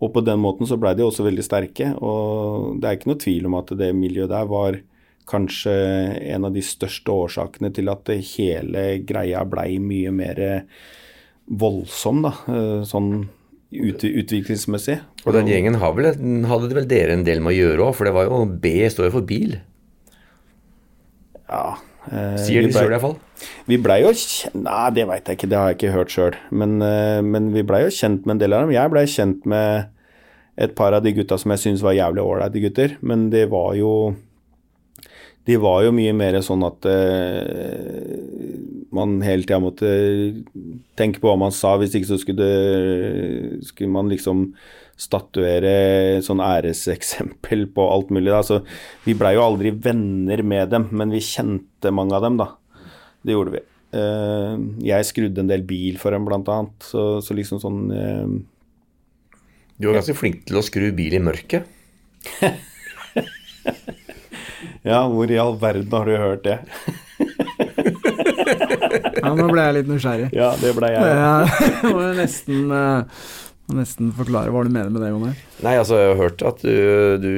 [0.00, 1.90] Og på den måten så blei de også veldig sterke.
[2.00, 4.80] Og det er ikke noe tvil om at det miljøet der var
[5.30, 5.74] kanskje
[6.34, 10.40] en av de største årsakene til at hele greia blei mye mer
[11.50, 12.34] voldsom, da.
[12.50, 13.12] Eh, sånn
[13.70, 14.98] ut, utviklingsmessig.
[15.24, 16.12] Og den gjengen vel,
[16.50, 19.10] hadde vel dere en del med å gjøre òg, for det var jo B står
[19.10, 19.60] jo for bil.
[21.50, 23.18] Ja, Eh, Sier de sjøl iallfall?
[23.68, 26.38] Vi blei jo kjent Nei, det veit jeg ikke, det har jeg ikke hørt sjøl.
[26.50, 28.74] Men, eh, men, vi blei jo kjent med en del av dem.
[28.74, 29.90] Jeg blei kjent med
[30.60, 33.74] et par av de gutta som jeg syns var jævlig ålreite gutter, men det var
[33.78, 33.92] jo
[35.48, 38.10] de var jo mye mer sånn at uh,
[38.94, 39.88] man hele tida måtte
[40.98, 44.50] tenke på hva man sa, hvis ikke så skulle, det, skulle man liksom
[45.00, 48.32] statuere sånn æreseksempel på alt mulig.
[48.34, 48.42] Da.
[48.44, 48.60] Så
[49.06, 52.50] vi blei jo aldri venner med dem, men vi kjente mange av dem, da.
[53.24, 53.64] Det gjorde vi.
[53.96, 56.76] Uh, jeg skrudde en del bil for dem, blant annet.
[56.84, 59.38] Så, så liksom sånn uh,
[59.80, 61.64] Du var ganske flink til å skru bil i mørket.
[64.86, 66.58] ja, hvor i all verden har du hørt det?
[69.20, 70.30] ja, nå ble jeg litt nysgjerrig.
[70.36, 71.02] Ja, det ble jeg.
[71.20, 71.34] Ja,
[71.90, 73.02] må var nesten uh,
[73.76, 75.28] nesten forklare hva du mener med det, Jon
[75.64, 77.30] Nei, altså, jeg har hørt at du, du,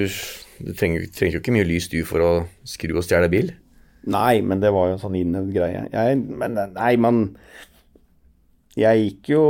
[0.62, 2.31] du trenger, trenger, jo ikke mye lys du for å
[2.68, 3.52] skru og stjele bil.
[4.12, 5.85] Nei, men det var jo en sånn innøvd greie.
[5.92, 7.20] Jeg, men nei, man
[8.78, 9.44] Jeg gikk jo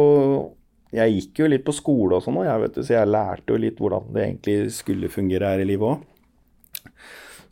[0.92, 3.55] jeg gikk jo litt på skole og sånn, og jeg vet du, så jeg lærte
[3.55, 6.02] jo litt hvordan det egentlig skulle fungere her i livet òg.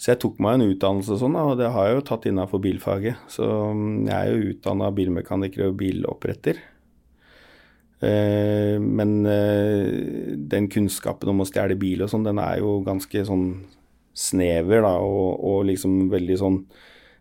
[0.01, 3.21] Så jeg tok meg en utdannelse sånn, og det har jeg jo tatt innafor bilfaget.
[3.29, 6.63] Så jeg er jo utdanna bilmekaniker og biloppretter.
[8.01, 13.27] Eh, men eh, den kunnskapen om å stjele bil og sånn, den er jo ganske
[13.29, 13.45] sånn
[14.17, 16.57] snever, da, og, og, liksom veldig sånn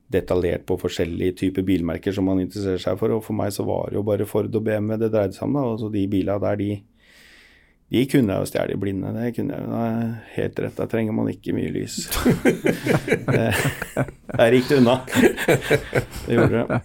[0.10, 3.12] detaljert på forskjellige typer bilmerker som man interesserer seg for.
[3.18, 5.60] Og for meg så var det jo bare Ford og BMW det dreide seg om,
[5.60, 5.65] da.
[5.68, 6.80] Og så de bilene der, de,
[7.89, 9.12] de kunne jeg jo stjålet, i blinde.
[9.15, 10.10] Det kunne jeg jo.
[10.36, 11.95] Helt rett, da trenger man ikke mye lys.
[13.25, 14.99] Der gikk det unna.
[15.08, 16.80] Det gjorde det.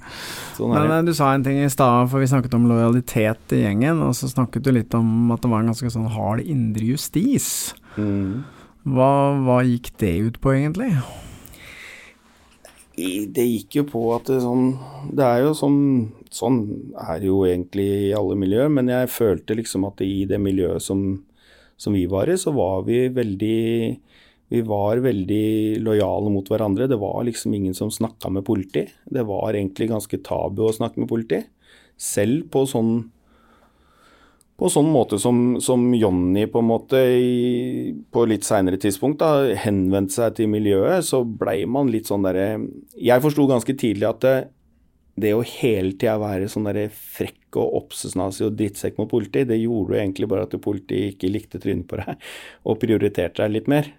[0.57, 4.01] Sånn Men du sa en ting i stad, for vi snakket om lojalitet i gjengen,
[4.07, 7.49] og så snakket du litt om at det var en ganske sånn hard indre justis.
[7.99, 8.47] Mm.
[8.89, 9.11] Hva,
[9.45, 10.95] hva, gikk det ut på, egentlig?
[12.95, 14.69] Det gikk jo på at det, sånn
[15.11, 15.79] Det er jo sånn
[16.35, 16.59] Sånn
[16.99, 20.83] er det jo egentlig i alle miljøer, men jeg følte liksom at i det miljøet
[20.83, 21.05] som,
[21.79, 23.61] som vi var i, så var vi veldig
[24.51, 26.89] vi var veldig lojale mot hverandre.
[26.91, 28.85] Det var liksom ingen som snakka med politi.
[29.07, 31.41] Det var egentlig ganske tabu å snakke med politi.
[31.95, 32.93] Selv på sånn
[34.61, 39.49] på sånn måte som, som Jonny på en måte i, på litt seinere tidspunkt da,
[39.65, 42.61] henvendte seg til miljøet, så blei man litt sånn derre
[42.95, 44.37] Jeg forsto ganske tidlig at det,
[45.19, 49.59] det å hele tida være sånn derre frekk og obsesnasig og drittsekk mot politi, det
[49.59, 52.31] gjorde jo egentlig bare at politiet ikke likte trynet på deg
[52.69, 53.91] og prioriterte deg litt mer.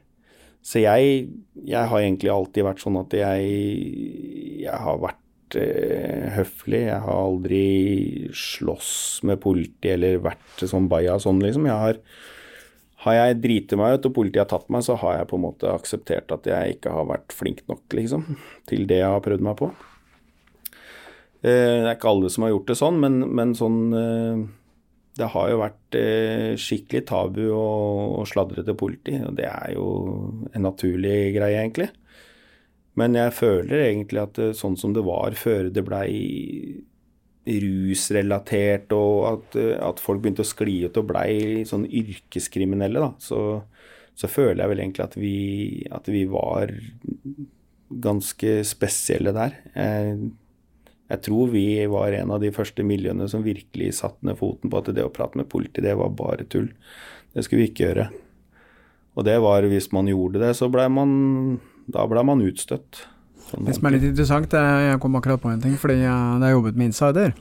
[0.65, 1.27] Så jeg,
[1.61, 3.51] jeg, har egentlig alltid vært sånn at jeg,
[4.63, 5.19] jeg har vært
[5.59, 6.85] eh, høflig.
[6.87, 7.65] Jeg har aldri
[8.35, 11.67] slåss med politi eller vært sånn baja sånn, liksom.
[11.69, 11.99] Jeg har,
[13.05, 15.45] har jeg driti meg ut og politiet har tatt meg, så har jeg på en
[15.47, 18.27] måte akseptert at jeg ikke har vært flink nok, liksom,
[18.69, 19.71] til det jeg har prøvd meg på.
[21.45, 24.45] Eh, det er ikke alle som har gjort det sånn, men, men sånn eh,
[25.15, 25.95] det har jo vært
[26.59, 29.85] skikkelig tabu å, sladre til politi, og det er jo
[30.51, 31.87] en naturlig greie, egentlig.
[32.99, 36.13] Men jeg føler egentlig at eh, sånn som det var før det blei
[37.45, 43.11] rusrelatert, og at, eh, at, folk begynte å skli ut og blei sånn yrkeskriminelle, da,
[43.21, 43.41] så,
[44.17, 45.35] så føler jeg vel egentlig at vi,
[45.93, 46.73] at vi var
[48.05, 49.59] ganske spesielle der.
[49.75, 50.31] Jeg,
[51.11, 54.81] jeg tror vi var en av de første miljøene som virkelig satte ned foten på
[54.81, 56.71] at det å prate med politi, det var bare tull.
[57.35, 58.07] Det skulle vi ikke gjøre.
[59.15, 61.11] Og det var hvis man gjorde det, så blei man
[61.91, 63.05] Da ble man utstøtt.
[63.49, 66.39] Sånn Det som er litt interessant, er, jeg kom akkurat på en ting, fordi jeg,
[66.41, 67.35] da jeg jobbet med Insider,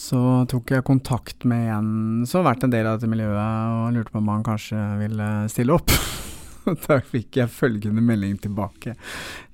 [0.00, 1.90] så tok jeg kontakt med en
[2.30, 3.36] som har vært en del av dette miljøet,
[3.74, 5.90] og lurte på om han kanskje ville stille opp.
[6.86, 8.96] Da fikk jeg følgende melding tilbake.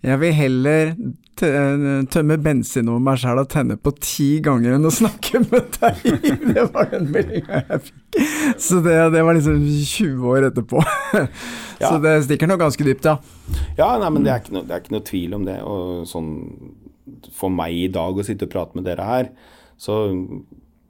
[0.05, 0.92] Jeg vil heller
[1.37, 6.07] tømme bensin over meg sjæl og tenne på ti ganger enn å snakke med deg!
[6.55, 8.22] Det var den meldinga jeg fikk.
[8.62, 10.83] Så det, det, var liksom 20 år etterpå.
[11.76, 11.90] Ja.
[11.90, 13.18] Så det stikker nok ganske dypt, ja.
[13.76, 15.59] Ja, nei, men det er, no, det er, ikke noe, tvil om det.
[15.61, 16.31] Og sånn
[17.37, 19.29] for meg i dag å sitte og prate med dere her,
[19.76, 19.98] så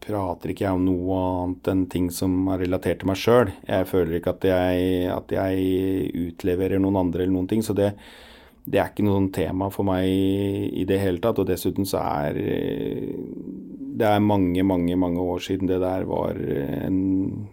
[0.07, 3.51] prater ikke jeg om noe annet enn ting som er relatert til meg sjøl.
[3.67, 7.65] Jeg føler ikke at jeg, at jeg, utleverer noen andre eller noen ting.
[7.67, 7.93] Så det,
[8.67, 11.43] det er ikke noe tema for meg i det hele tatt.
[11.43, 12.39] Og dessuten så er
[13.97, 17.49] det er mange, mange, mange år siden det der var en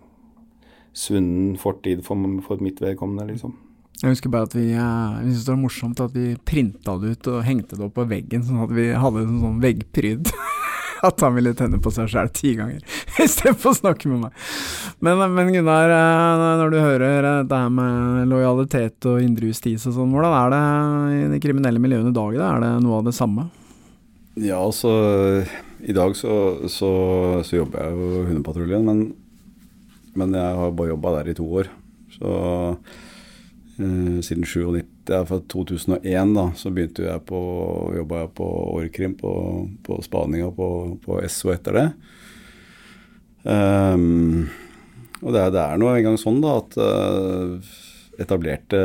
[0.93, 3.55] svunnen fortid for, for mitt vedkommende, liksom.
[4.03, 7.29] Jeg husker bare at vi jeg synes det var morsomt at vi printa det ut
[7.31, 10.33] og hengte det opp på veggen, sånn at vi hadde en sånn veggpryd.
[11.03, 12.79] at han ville tenne på seg sjæl ti ganger
[13.23, 14.45] istedenfor å snakke med meg.
[15.03, 15.93] Men, men, Gunnar,
[16.61, 20.63] når du hører det her med lojalitet og indre justis og sånn, hvordan er det
[21.17, 22.39] i de kriminelle miljøene i dag?
[22.39, 22.49] Da?
[22.53, 23.49] Er det noe av det samme?
[24.39, 24.89] Ja, altså
[25.85, 26.33] I dag så,
[26.71, 26.89] så,
[27.45, 29.03] så jobber jeg jo Hundepatruljen, men,
[30.17, 31.69] men jeg har bare jobba der i to år.
[32.13, 32.33] Så
[33.77, 37.39] eh, siden 97 ja, fra 2001 da, så begynte jeg på,
[37.97, 39.31] jobba jeg på Orkrim, på,
[39.83, 40.67] på spaninga på,
[41.03, 41.87] på SO etter det.
[43.43, 44.47] Um,
[45.23, 47.73] og det er, det er nå engang sånn da at uh,
[48.23, 48.79] etablerte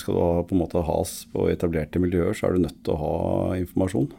[0.00, 2.94] Skal du ha på en måte has på etablerte miljøer, så er du nødt til
[2.96, 3.16] å ha
[3.60, 4.10] informasjon.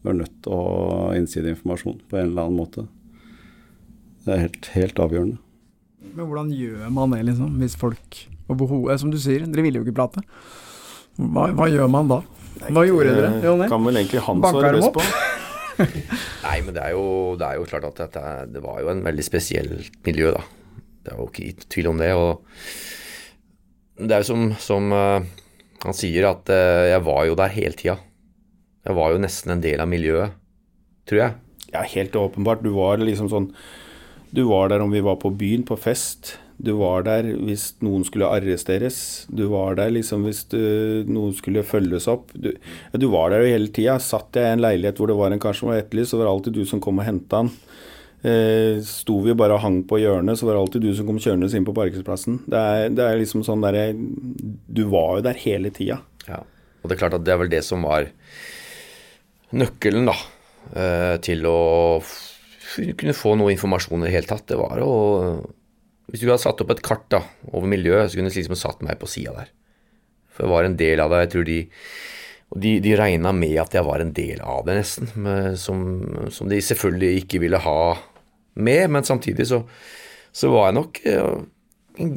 [0.00, 2.86] Du er nødt til å ha innsideinformasjon på en eller annen måte.
[4.24, 5.40] Det er helt, helt avgjørende.
[6.10, 7.56] Men hvordan gjør man det, liksom?
[7.60, 8.26] Hvis folk
[8.98, 10.24] Som du sier, dere ville jo ikke prate.
[11.20, 12.20] Hva, hva, gjør man da?
[12.70, 13.68] Hva gjorde dere, Jonny?
[13.68, 15.04] Kan vel egentlig han svare best på.
[16.46, 17.04] Nei, men det er, jo,
[17.40, 18.22] det er jo klart at dette,
[18.54, 20.42] det var jo en veldig spesielt miljø, da.
[21.00, 22.10] Det er jo ikke tvil om det.
[22.16, 22.32] Og
[24.00, 25.20] det er jo som, som uh,
[25.84, 27.96] han sier, at uh, jeg var jo der hele tida.
[28.86, 30.36] Jeg var jo nesten en del av miljøet,
[31.08, 31.38] tror jeg.
[31.70, 32.64] Ja, helt åpenbart.
[32.64, 33.50] Du var liksom sånn
[34.34, 36.36] Du var der om vi var på byen, på fest.
[36.60, 39.00] Du var der hvis noen skulle arresteres.
[39.32, 40.60] Du var der liksom hvis du,
[41.08, 42.34] noen skulle følges opp.
[42.36, 42.50] Du,
[42.92, 43.96] du var der jo hele tida.
[44.02, 46.28] Satt jeg i en leilighet hvor det var en kar som var etterlyst, så var
[46.28, 47.52] det alltid du som kom og henta han.
[48.20, 51.20] Eh, sto vi bare og hang på hjørnet, så var det alltid du som kom
[51.22, 52.42] kjørende inn på parkeringsplassen.
[52.52, 52.64] Det
[52.98, 56.02] det er liksom sånn derre Du var jo der hele tida.
[56.26, 56.42] Ja.
[56.80, 58.10] Og det er klart at det er vel det som var
[59.56, 60.16] nøkkelen, da,
[60.76, 62.02] eh, til å
[63.00, 64.46] kunne få noe informasjon i det hele tatt.
[64.52, 64.92] Det var å
[66.10, 68.82] hvis du hadde satt opp et kart da, over miljøet, så kunne du liksom satt
[68.86, 69.52] meg på sida der.
[70.34, 71.24] For jeg var en del av det.
[71.24, 71.60] Jeg tror de
[72.50, 75.28] og de, de regna med at jeg var en del av det, nesten.
[75.60, 75.82] Som,
[76.34, 77.82] som, de selvfølgelig ikke ville ha
[78.58, 78.90] med.
[78.90, 79.62] Men samtidig så,
[80.34, 81.44] så var jeg nok en,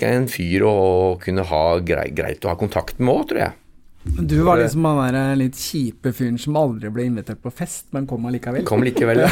[0.10, 0.78] en fyr å
[1.22, 3.60] kunne ha greit å ha kontakt med òg, tror jeg.
[4.04, 8.08] Du var liksom han der litt kjipe fyren som aldri ble invitert på fest, men
[8.10, 8.66] kom allikevel?
[8.68, 9.30] Kom likevel, ja.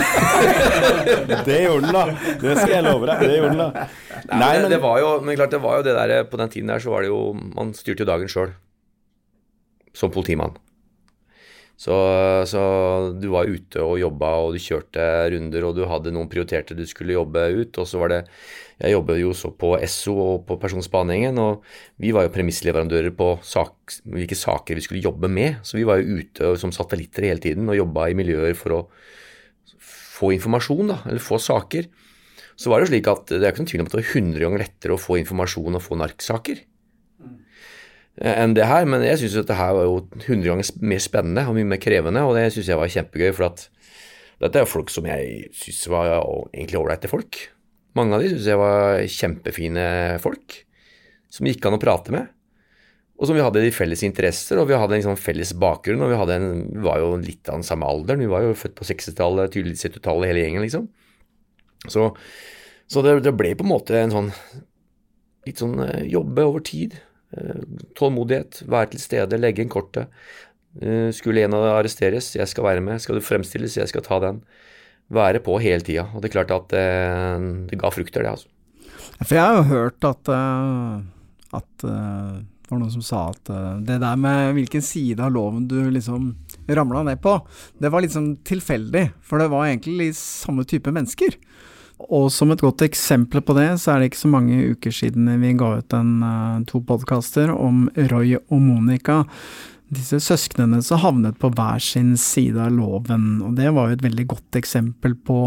[1.47, 2.05] det gjorde den, da.
[2.39, 3.25] Det skal jeg love deg.
[3.25, 3.85] Det gjorde den, da.
[4.31, 6.51] Nei, Nei men, det var jo men klart, det var jo det der På den
[6.53, 8.53] tiden der så var det jo Man styrte jo dagen sjøl.
[9.97, 10.55] Som politimann.
[11.81, 11.95] Så,
[12.45, 12.61] så,
[13.17, 15.01] du var ute og jobba, og du kjørte
[15.33, 17.79] runder, og du hadde noen prioriterte du skulle jobbe ut.
[17.81, 18.19] Og så var det
[18.81, 21.65] Jeg jobbet jo også på Esso og på personspaningen, og
[22.01, 25.61] vi var jo premissleverandører på sak, hvilke saker vi skulle jobbe med.
[25.65, 28.81] Så vi var jo ute som satellitter hele tiden og jobba i miljøer for å
[29.81, 31.89] få informasjon, da, eller få saker.
[32.61, 34.11] Så var det jo slik at det er ikke noen tvil om at det var
[34.21, 36.61] 100 ganger lettere å få informasjon og få narksaker
[38.21, 38.87] enn det her.
[38.89, 42.25] Men jeg syns dette her var jo 100 ganger mer spennende og mye mer krevende,
[42.27, 43.31] og det syns jeg var kjempegøy.
[43.37, 43.65] For at
[44.41, 46.13] dette er jo folk som jeg syns var
[46.51, 47.39] egentlig ålreite folk.
[47.97, 49.87] Mange av de syns jeg var kjempefine
[50.23, 50.61] folk
[51.31, 52.29] som gikk an å prate med.
[53.21, 56.01] Og som vi hadde de felles interesser, og vi hadde en sånn felles bakgrunn.
[56.01, 58.23] Og vi, en, vi, var jo litt av den samme alderen.
[58.23, 60.87] Vi var jo født på 60-tallet, tydelig 70-tallet, hele gjengen, liksom.
[61.85, 62.07] Så,
[62.89, 64.27] så det, det, ble på en måte en sånn
[65.41, 66.99] Litt sånn eh, jobbe over tid.
[67.31, 67.63] Eh,
[67.95, 70.11] tålmodighet, være til stede, legge inn kortet.
[70.81, 73.01] Eh, skulle en av dem arresteres, jeg skal være med.
[73.03, 74.41] Skal du fremstilles, jeg skal ta den.
[75.11, 76.07] Være på hele tida.
[76.11, 76.87] Og det er klart at det,
[77.71, 78.47] det ga frukter, det, altså.
[79.21, 80.29] For jeg har jo hørt at
[81.51, 83.49] At det var noen som sa at
[83.83, 86.29] det der med hvilken side av loven du liksom
[86.71, 87.33] ramla ned på,
[87.75, 91.35] det var liksom tilfeldig, for det var egentlig samme type mennesker.
[92.09, 95.27] Og som et godt eksempel på det, så er det ikke så mange uker siden
[95.41, 99.21] vi ga ut en, uh, to podkaster om Roy og Monica.
[99.91, 104.05] Disse søsknene som havnet på hver sin side av loven, og det var jo et
[104.05, 105.43] veldig godt eksempel på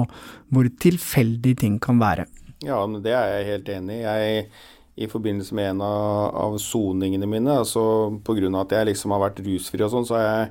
[0.52, 2.28] hvor tilfeldig ting kan være.
[2.64, 4.04] Ja, men det er jeg helt enig i.
[4.04, 4.46] Jeg
[4.94, 8.46] i forbindelse med en av soningene mine, altså pga.
[8.60, 10.50] at jeg liksom har vært rusfri og sånn, så har jeg,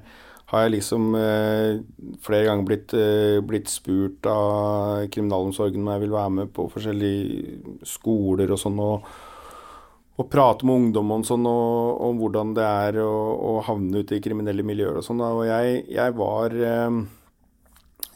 [0.54, 1.82] har jeg liksom eh,
[2.22, 7.80] flere ganger blitt, eh, blitt, spurt av kriminalomsorgen om jeg vil være med på forskjellige
[7.90, 9.08] skoler og sånn, og,
[10.22, 14.20] og prate med ungdom om sånn, og, om hvordan det er å, å, havne ute
[14.20, 15.26] i kriminelle miljøer og sånn.
[15.26, 17.02] Og jeg, jeg var eh,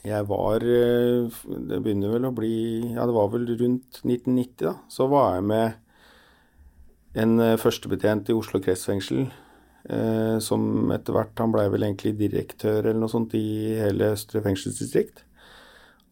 [0.08, 2.54] jeg var eh, Det begynner vel å bli
[2.94, 4.78] Ja, det var vel rundt 1990, da.
[4.94, 5.84] Så var jeg med
[7.18, 9.26] en eh, førstebetjent i Oslo kretsfengsel
[10.44, 15.22] som etter hvert Han blei vel egentlig direktør eller noe sånt i hele Østre fengselsdistrikt.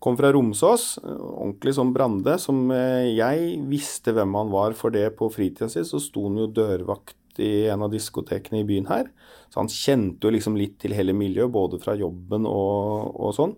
[0.06, 2.36] Kom fra Romsås, ordentlig som Brande.
[2.38, 5.82] Som eh, jeg visste hvem han var for det på fritida si.
[5.88, 9.10] Så sto han jo dørvakt i en av diskotekene i byen her.
[9.50, 13.58] Så han kjente jo liksom litt til hele miljøet, både fra jobben og, og sånn.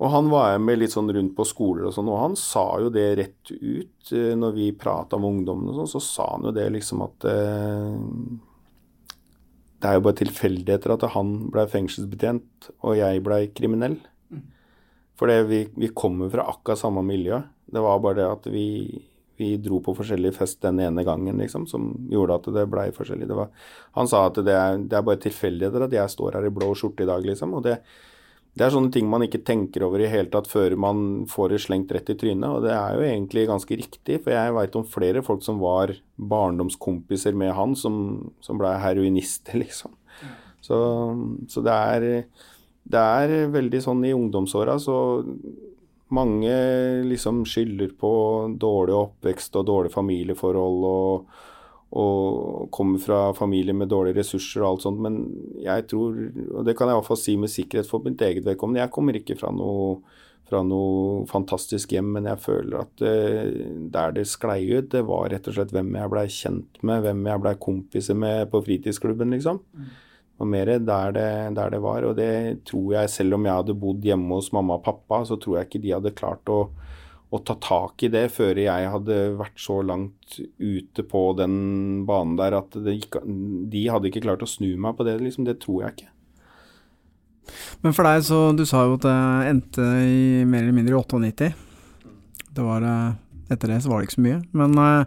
[0.00, 2.92] Og han var med litt sånn rundt på skoler og sånn, og han sa jo
[2.92, 6.54] det rett ut eh, når vi prata med ungdommene og sånn, så sa han jo
[6.56, 7.98] det liksom at eh,
[9.80, 13.96] Det er jo bare tilfeldigheter at han blei fengselsbetjent og jeg blei kriminell.
[15.20, 17.40] For vi, vi kommer fra akkurat samme miljø.
[17.70, 18.66] Det var bare det at vi,
[19.40, 23.28] vi dro på forskjellig fest den ene gangen, liksom, som gjorde at det blei forskjellig.
[23.28, 23.50] Det var,
[23.96, 26.72] han sa at det er, det er bare tilfeldigheter at jeg står her i blå
[26.76, 27.56] skjorte i dag, liksom.
[27.56, 27.78] og det
[28.58, 31.60] det er sånne ting man ikke tenker over i hele tatt før man får det
[31.64, 32.48] slengt rett i trynet.
[32.50, 35.94] Og det er jo egentlig ganske riktig, for jeg veit om flere folk som var
[36.18, 37.94] barndomskompiser med han, som,
[38.42, 39.94] som blei heroinister, liksom.
[40.60, 40.78] Så,
[41.48, 42.08] så det, er,
[42.90, 44.98] det er veldig sånn i ungdomsåra, så
[46.10, 46.54] mange
[47.06, 48.12] liksom skylder på
[48.60, 51.38] dårlig oppvekst og dårlige familieforhold og
[51.90, 55.20] og kommer fra familier med dårlige ressurser og alt sånt, men
[55.58, 56.18] jeg tror,
[56.54, 59.34] og det kan jeg iallfall si med sikkerhet for mitt eget vedkommende, jeg kommer ikke
[59.40, 59.96] fra noe,
[60.46, 63.02] fra noe fantastisk hjem, men jeg føler at
[63.96, 67.26] der det sklei ut, det var rett og slett hvem jeg blei kjent med, hvem
[67.32, 69.58] jeg blei kompiser med på fritidsklubben, liksom.
[69.74, 69.90] Mm.
[70.40, 72.06] Og mer der det, der det var.
[72.08, 75.36] Og det tror jeg, selv om jeg hadde bodd hjemme hos mamma og pappa, så
[75.36, 76.62] tror jeg ikke de hadde klart å
[77.30, 81.54] å ta tak i det før jeg hadde vært så langt ute på den
[82.08, 83.20] banen der at gikk,
[83.70, 85.20] de hadde ikke klart å snu meg på det.
[85.22, 86.10] Liksom, det tror jeg ikke.
[87.82, 89.16] Men for deg, så Du sa jo at det
[89.50, 91.52] endte i mer eller mindre i 98.
[92.50, 93.14] Det var, eh,
[93.54, 94.40] etter det så var det ikke så mye.
[94.52, 95.04] Men uh,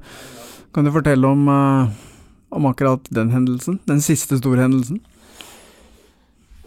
[0.74, 1.92] kan du fortelle om, uh,
[2.56, 3.82] om akkurat den hendelsen?
[3.88, 5.02] Den siste store hendelsen?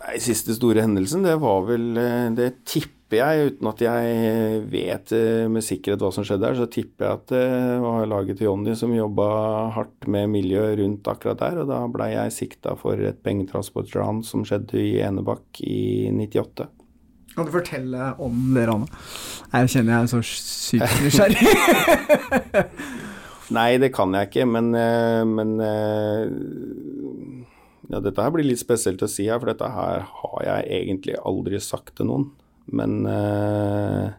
[0.04, 1.96] Nei, siste store hendelsen, det var vel
[2.36, 6.56] Det tipper tipper jeg, uten at jeg vet eh, med sikkerhet hva som skjedde der,
[6.58, 11.06] så tipper jeg at det var laget til Jonny som jobba hardt med miljøet rundt
[11.06, 11.60] akkurat der.
[11.62, 16.66] Og da blei jeg sikta for et pengetransportran som skjedde i Enebakk i 98.
[17.36, 18.90] Kan du fortelle om det ranet?
[19.52, 21.46] Jeg kjenner jeg er så sykt nysgjerrig.
[23.56, 26.24] Nei, det kan jeg ikke, men, eh, men eh,
[27.86, 31.14] ja, Dette her blir litt spesielt å si her, for dette her har jeg egentlig
[31.22, 32.26] aldri sagt til noen.
[32.74, 34.14] Men eh,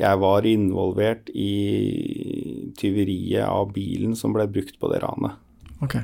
[0.00, 5.38] jeg var involvert i tyveriet av bilen som ble brukt på det ranet.
[5.84, 6.02] Okay.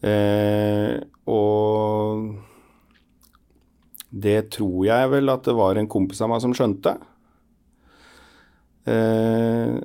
[0.00, 0.96] Eh,
[1.28, 2.30] og
[4.10, 6.96] det tror jeg vel at det var en kompis av meg som skjønte.
[8.88, 9.76] Eh,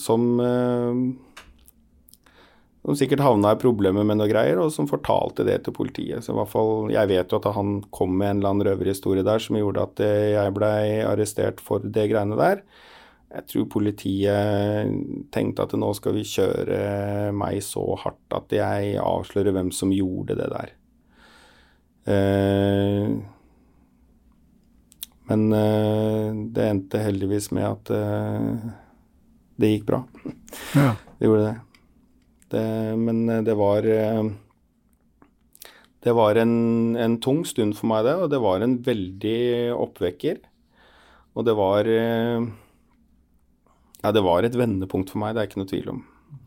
[0.00, 1.04] som eh,
[2.82, 6.24] som sikkert havna i problemer med noe greier, og som fortalte det til politiet.
[6.24, 9.22] Så i hvert fall, Jeg vet jo at han kom med en eller annen røverhistorie
[9.22, 12.64] der som gjorde at eh, jeg blei arrestert for det greiene der.
[13.32, 19.54] Jeg tror politiet tenkte at nå skal vi kjøre meg så hardt at jeg avslører
[19.54, 20.74] hvem som gjorde det der.
[22.12, 23.08] Eh,
[25.30, 27.98] men eh, det endte heldigvis med at
[29.56, 30.02] det gikk bra.
[30.74, 30.96] Ja.
[31.16, 31.60] Det gjorde det.
[32.52, 34.24] Det, men eh, det var eh,
[36.02, 38.16] Det var en, en, tung stund for meg, det.
[38.20, 40.42] Og det var en veldig oppvekker.
[41.32, 42.48] Og det var eh,
[44.02, 46.02] Ja, det var et vendepunkt for meg, det er ikke noe tvil om.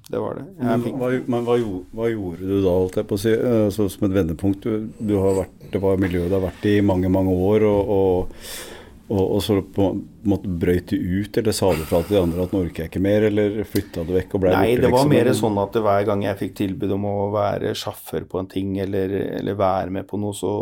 [0.06, 0.46] Det var det.
[0.60, 1.56] Men, hva, men hva,
[1.98, 4.66] hva, gjorde du da, holdt jeg på å si, altså, som et vendepunkt?
[4.66, 7.66] Du, du, har vært, det var miljøet du har vært i mange, mange år.
[7.66, 12.00] og, og Og, og, så på en måte brøyt du ut, eller sa du fra
[12.02, 14.54] til de andre at nå orker jeg ikke mer, eller flytta du vekk og ble
[14.56, 14.64] borte?
[14.64, 17.76] Nei, det var liksom, mer sånn at hver gang jeg fikk tilbud om å være
[17.78, 20.56] sjåfør på en ting, eller, eller være med på noe, så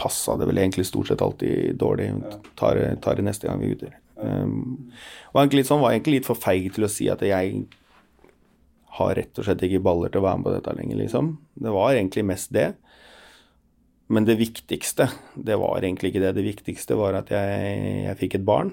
[0.00, 2.12] passa det vel egentlig stort sett alltid dårlig.
[2.60, 3.92] Tar, tar det neste gang vi er ute.
[4.20, 4.92] Um,
[5.32, 7.64] og egentlig sånn, var egentlig litt for feig til å si at jeg
[9.00, 11.34] har rett og slett ikke baller til å være med på dette lenger, liksom.
[11.56, 12.72] Det var egentlig mest det.
[14.10, 15.06] Men det viktigste,
[15.38, 16.32] det var egentlig ikke det.
[16.34, 17.74] Det viktigste var at jeg,
[18.08, 18.72] jeg fikk et barn.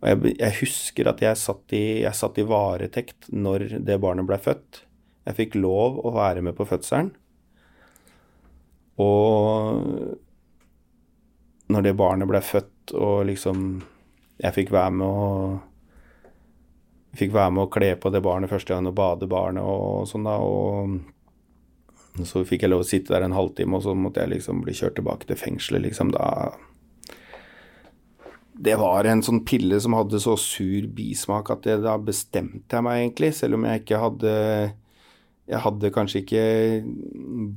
[0.00, 4.28] Og jeg, jeg husker at jeg satt, i, jeg satt i varetekt når det barnet
[4.28, 4.82] ble født.
[5.28, 7.14] Jeg fikk lov å være med på fødselen.
[9.00, 9.80] Og
[11.70, 13.80] når det barnet ble født, og liksom
[14.40, 15.58] Jeg fikk være med å
[17.12, 20.24] fikk være med å kle på det barnet første gang og bade barnet og sånn,
[20.24, 20.38] da.
[20.40, 20.96] Og
[22.26, 24.74] så fikk jeg lov å sitte der en halvtime, og så måtte jeg liksom bli
[24.76, 26.12] kjørt tilbake til fengselet, liksom.
[26.16, 26.52] Da
[28.60, 32.84] Det var en sånn pille som hadde så sur bismak at det, da bestemte jeg
[32.84, 34.34] meg egentlig, selv om jeg ikke hadde
[35.50, 36.42] jeg hadde kanskje ikke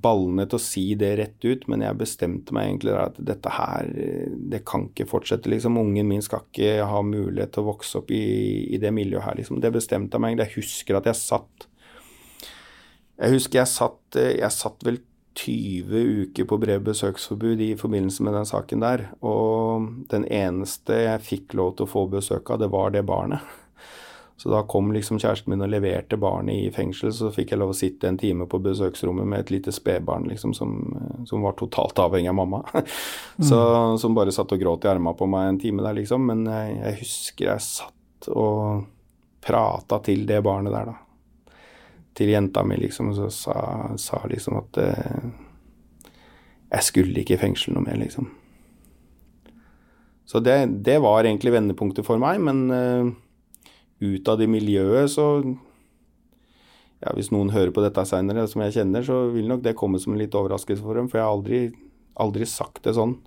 [0.02, 3.92] ballene til å si det rett ut, men jeg bestemte meg egentlig at dette her,
[4.50, 5.78] det kan ikke fortsette, liksom.
[5.78, 8.24] Ungen min skal ikke ha mulighet til å vokse opp i,
[8.74, 9.62] i det miljøet her, liksom.
[9.62, 10.42] Det bestemte jeg meg.
[10.42, 11.68] Jeg husker at jeg satt
[13.22, 15.02] Jeg husker jeg satt, jeg satt vel
[15.34, 21.26] 20 uker på brev besøksforbud i forbindelse med den saken der, og den eneste jeg
[21.26, 23.42] fikk lov til å få besøk av, det var det barnet.
[24.38, 27.72] Så da kom liksom kjæresten min og leverte barnet i fengsel, så fikk jeg lov
[27.72, 30.74] å sitte en time på besøksrommet med et lite spedbarn liksom, som,
[31.30, 32.64] som, var totalt avhengig av mamma.
[33.50, 33.60] Så,
[34.02, 36.26] som bare satt og gråt i armene på meg en time der, liksom.
[36.28, 38.84] Men jeg, jeg husker jeg satt og
[39.46, 41.03] prata til det barnet der, da.
[42.14, 43.58] Til jenta mi, liksom, og så sa,
[43.98, 45.28] sa liksom at eh,
[46.74, 48.30] jeg skulle ikke i fengsel noe mer, liksom.
[50.30, 53.12] Så det, det var egentlig vendepunktet for meg, men eh,
[54.04, 55.28] ut av det miljøet, så
[57.04, 60.00] ja, Hvis noen hører på dette seinere, som jeg kjenner, så vil nok det komme
[60.00, 61.10] som en litt overraskelse for dem.
[61.12, 61.60] For jeg har aldri,
[62.16, 63.18] aldri sagt det sånn.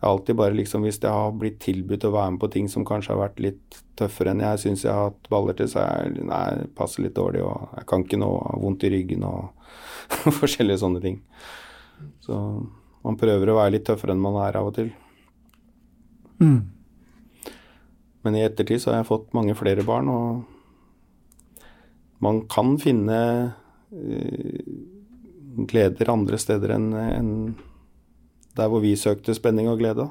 [0.00, 2.68] Jeg har alltid bare liksom, Hvis jeg har blitt tilbudt å være med på ting
[2.72, 5.84] som kanskje har vært litt tøffere enn jeg syns jeg har hatt baller til, så
[5.84, 9.52] jeg nei, passer litt dårlig, og jeg kan ikke noe, har vondt i ryggen og
[10.40, 11.20] forskjellige sånne ting.
[12.24, 12.34] Så
[13.04, 14.88] man prøver å være litt tøffere enn man er av og til.
[16.40, 16.60] Mm.
[18.24, 21.68] Men i ettertid så har jeg fått mange flere barn, og
[22.24, 23.20] man kan finne
[23.92, 24.60] uh,
[25.68, 27.34] gleder andre steder enn enn
[28.60, 30.10] der hvor vi søkte spenning og glede.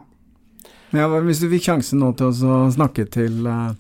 [0.90, 3.78] Ja, hvis du fikk sjansen nå til å snakke til uh,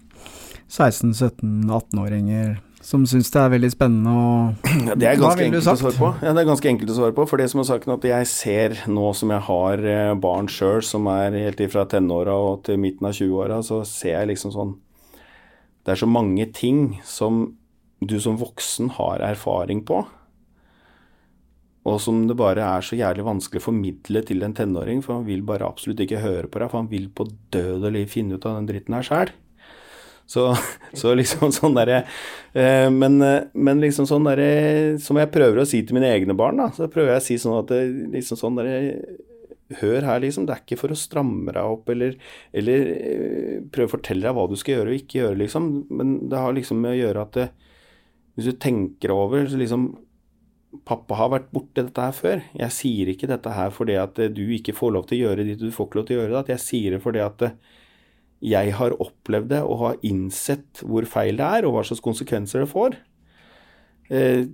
[0.69, 2.59] 16-17-18-åringer
[2.89, 6.11] som syns det er veldig spennende og Ja, det er ganske enkelt å svare på.
[6.23, 7.25] Ja, det er ganske enkelt å svare på.
[7.29, 10.79] For det som er saken at jeg ser nå som jeg har eh, barn sjøl,
[10.85, 14.77] som er helt ifra tenåra og til midten av 20-åra, så ser jeg liksom sånn
[15.83, 17.49] Det er så mange ting som
[17.99, 20.05] du som voksen har erfaring på,
[21.89, 25.27] og som det bare er så jævlig vanskelig å formidle til en tenåring, for han
[25.27, 28.37] vil bare absolutt ikke høre på deg, for han vil på død og liv finne
[28.37, 29.33] ut av den dritten her sjæl.
[30.29, 30.43] Så,
[30.99, 32.03] så liksom sånn derre
[32.53, 36.35] eh, men, eh, men liksom sånn derre Som jeg prøver å si til mine egne
[36.37, 37.79] barn, da, så prøver jeg å si sånn at det,
[38.13, 38.75] liksom sånn derre
[39.77, 40.47] Hør her, liksom.
[40.49, 42.15] Det er ikke for å stramme deg opp eller,
[42.57, 45.67] eller eh, prøve å fortelle deg hva du skal gjøre og ikke gjøre, liksom.
[45.93, 47.45] Men det har liksom med å gjøre at det,
[48.33, 49.85] hvis du tenker over så liksom
[50.85, 52.41] Pappa har vært borti dette her før.
[52.53, 55.45] Jeg sier ikke dette her fordi at eh, du ikke får lov til å gjøre
[55.47, 56.55] det du får ikke lov til å gjøre det.
[56.55, 57.55] Jeg sier det fordi at eh,
[58.49, 62.63] jeg har opplevd det og har innsett hvor feil det er, og hva slags konsekvenser
[62.63, 62.99] det får.
[64.13, 64.45] Eh,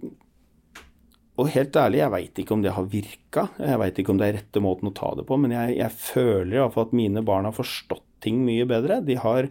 [1.36, 3.50] og helt ærlig, jeg veit ikke om det har virka.
[3.60, 6.00] Jeg veit ikke om det er rette måten å ta det på, men jeg, jeg
[6.00, 9.02] føler iallfall at mine barn har forstått ting mye bedre.
[9.04, 9.50] De har,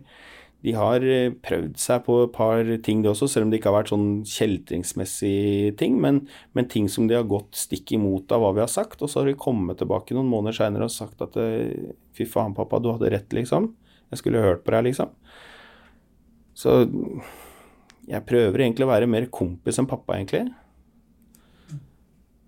[0.65, 3.69] de har eh, prøvd seg på et par ting, det også, selv om det ikke
[3.69, 5.99] har vært sånn kjeltringsmessig ting.
[6.01, 6.23] Men,
[6.57, 9.03] men ting som de har gått stikk imot av hva vi har sagt.
[9.05, 12.57] Og så har de kommet tilbake noen måneder seinere og sagt at eh, fy faen,
[12.57, 13.75] pappa, du hadde rett, liksom.
[14.09, 15.13] Jeg skulle hørt på deg, liksom.
[16.57, 16.79] Så
[18.09, 20.47] jeg prøver egentlig å være mer kompis enn pappa, egentlig.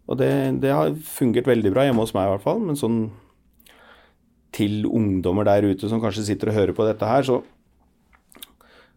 [0.07, 0.31] Og det,
[0.63, 2.65] det har fungert veldig bra hjemme hos meg, i hvert fall.
[2.65, 3.01] Men sånn
[4.57, 7.43] til ungdommer der ute som kanskje sitter og hører på dette her, så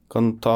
[0.10, 0.56] kan ta,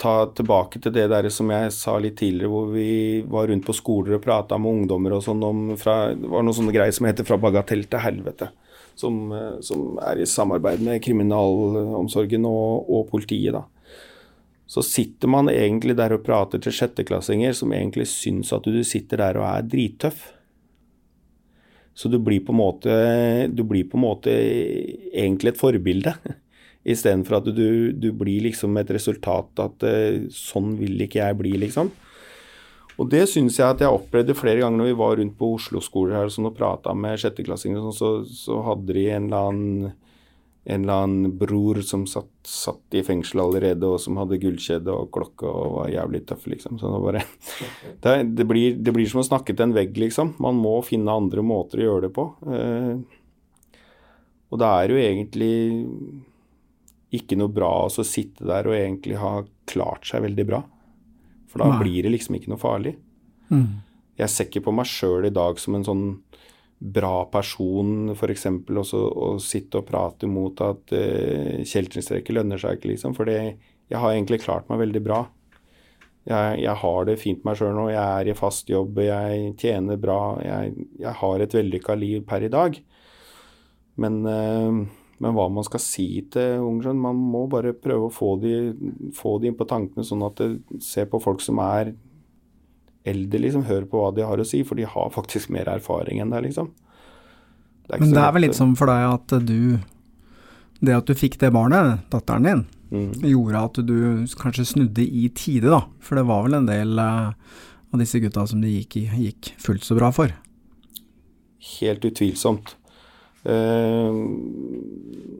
[0.00, 3.76] ta tilbake til det der som jeg sa litt tidligere, hvor vi var rundt på
[3.76, 7.06] skoler og prata med ungdommer og sånn om fra, Det var noen sånne greier som
[7.06, 8.48] heter 'Fra bagatell til helvete'.
[8.96, 13.64] Som, eh, som er i samarbeid med kriminalomsorgen og, og politiet, da.
[14.66, 19.18] Så sitter man egentlig der og prater til sjetteklassinger som egentlig syns at du sitter
[19.18, 20.32] der og er drittøff.
[21.94, 24.30] Så du blir på en måte, du blir på en måte
[25.12, 26.14] egentlig et forbilde.
[26.84, 31.54] Istedenfor at du, du blir liksom et resultat at uh, sånn vil ikke jeg bli,
[31.62, 31.92] liksom.
[32.94, 36.14] Og det syns jeg at jeg opplevde flere ganger når vi var rundt på Oslo-skoler
[36.20, 39.94] her sånn, og prata med sjetteklassinger, sånn, så, så, hadde de en eller annen
[40.64, 45.10] en eller annen bror som satt, satt i fengsel allerede, og som hadde gullkjede og
[45.12, 46.78] klokke og var jævlig tøff, liksom.
[46.80, 47.24] Så det, bare,
[48.06, 50.32] det, det, blir, det, blir, som å snakke til en vegg, liksom.
[50.40, 52.24] Man må finne andre måter å gjøre det på.
[52.48, 53.76] Eh,
[54.48, 55.52] og det er jo egentlig
[57.18, 59.36] ikke noe bra å sitte der og egentlig ha
[59.70, 60.62] klart seg veldig bra.
[61.50, 61.80] For da Nei.
[61.84, 62.96] blir det liksom ikke noe farlig.
[63.52, 63.84] Mm.
[64.18, 66.04] Jeg ser ikke på meg sjøl i dag som en sånn
[66.84, 68.48] bra person, f.eks.
[68.74, 73.14] å sitte og prate mot at uh, kjeltringstreker lønner seg ikke, liksom.
[73.16, 73.56] For jeg
[73.94, 75.22] har egentlig klart meg veldig bra.
[76.24, 77.86] Jeg, jeg har det fint med meg sjøl nå.
[77.92, 80.18] Jeg er i fast jobb, jeg tjener bra.
[80.44, 82.78] Jeg, jeg har et vellykka liv per i dag.
[84.00, 84.84] Men uh,
[85.22, 88.54] men hva man skal si til ungene Man må bare prøve å få de,
[89.14, 91.92] få de inn på tankene, sånn at de ser på folk som er
[93.06, 93.66] eldre, liksom.
[93.68, 96.48] Hør på hva de har å si, for de har faktisk mer erfaring enn deg,
[96.48, 96.72] liksom.
[97.84, 99.76] Det Men det er vel litt sånn for deg at du
[100.80, 103.26] Det at du fikk det barnet, datteren din, mm.
[103.28, 103.98] gjorde at du
[104.40, 105.84] kanskje snudde i tide, da.
[106.02, 107.32] For det var vel en del uh,
[107.94, 110.34] av disse gutta som det gikk, gikk fullt så bra for?
[111.78, 112.74] Helt utvilsomt.
[113.44, 114.20] Eh,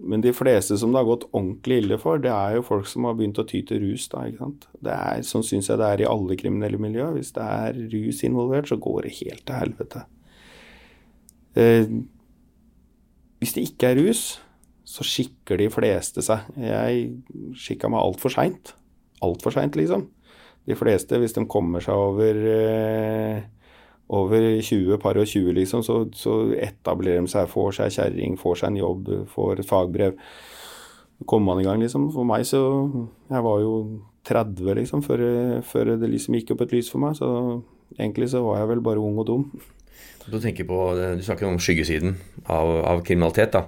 [0.04, 3.06] men de fleste som det har gått ordentlig ille for, det er jo folk som
[3.08, 4.06] har begynt å ty til rus.
[4.12, 4.66] da, ikke sant?
[4.84, 7.16] Det er, Sånn syns jeg det er i alle kriminelle miljøer.
[7.16, 10.04] Hvis det er rus involvert, så går det helt til helvete.
[11.56, 11.86] Eh,
[13.40, 14.24] hvis det ikke er rus,
[14.84, 16.44] så skikker de fleste seg.
[16.60, 17.08] Jeg
[17.56, 18.74] skikka meg altfor seint.
[19.24, 20.06] Altfor seint, liksom.
[20.68, 23.42] De fleste, hvis de kommer seg over eh,
[24.14, 28.60] over 20, par og 20, liksom, så, så etablerer de seg, får seg kjerring, får
[28.60, 30.18] seg en jobb, får et fagbrev.
[31.30, 32.08] Kommer man i gang, liksom.
[32.12, 32.60] For meg så
[33.30, 33.74] Jeg var jo
[34.26, 35.22] 30, liksom, før,
[35.66, 37.16] før, det liksom gikk opp et lys for meg.
[37.18, 37.28] Så
[37.98, 39.46] egentlig så var jeg vel bare ung og dum.
[40.24, 42.16] Du tenker på, du snakker om skyggesiden
[42.48, 43.66] av, av kriminalitet, da.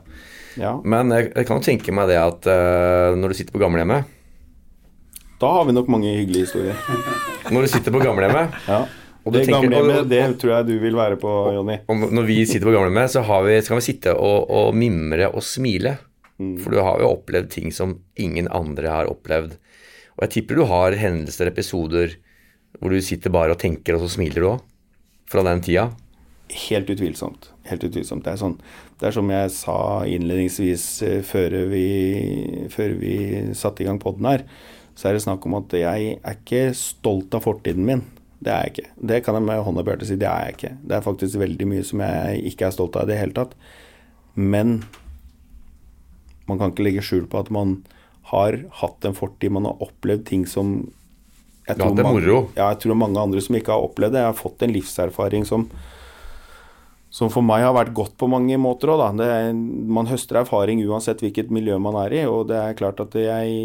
[0.57, 0.77] Ja.
[0.89, 4.07] Men jeg, jeg, kan jo tenke meg det at uh, når du sitter på gamlehjemmet
[5.37, 6.79] Da har vi nok mange hyggelige historier.
[7.53, 8.79] når du sitter på gamlehjemmet ja
[9.35, 11.81] det tenker, gamlehjemmet, det tror jeg du vil være på, Jonny.
[11.89, 15.43] Når vi sitter på gamlehjemmet, så, vi, så kan vi sitte og, og mimre og
[15.43, 15.97] smile.
[16.39, 16.57] Mm.
[16.61, 19.57] For du har jo opplevd ting som ingen andre har opplevd.
[20.17, 22.17] Og jeg tipper du har hendelser, episoder,
[22.79, 24.65] hvor du sitter bare og tenker, og så smiler du òg.
[25.27, 25.89] Fra den tida.
[26.69, 27.51] Helt utvilsomt.
[27.67, 28.23] Helt utvilsomt.
[28.23, 28.55] Det er, sånn,
[29.01, 31.87] det er som jeg sa innledningsvis uh, før vi,
[32.71, 33.17] før vi
[33.59, 34.47] satte i gang poden her,
[34.97, 38.05] så er det snakk om at jeg er ikke stolt av fortiden min.
[38.37, 38.91] Det er jeg ikke.
[39.11, 40.19] Det kan jeg med hånda på hjertet si.
[40.21, 40.73] Det er jeg ikke.
[40.85, 43.57] Det er faktisk veldig mye som jeg ikke er stolt av i det hele tatt.
[44.37, 44.79] Men
[46.47, 47.79] man kan ikke legge skjul på at man
[48.31, 49.55] har hatt en fortid.
[49.55, 50.79] Man har opplevd ting som
[51.67, 52.41] jeg tror, ja, det er moro.
[52.45, 54.23] Mange, ja, jeg tror mange andre som ikke har opplevd det.
[54.23, 55.65] Jeg har fått en livserfaring som,
[57.11, 61.51] som for meg har vært godt på mange måter òg, Man høster erfaring uansett hvilket
[61.51, 62.23] miljø man er i.
[62.31, 63.57] Og det er klart at jeg,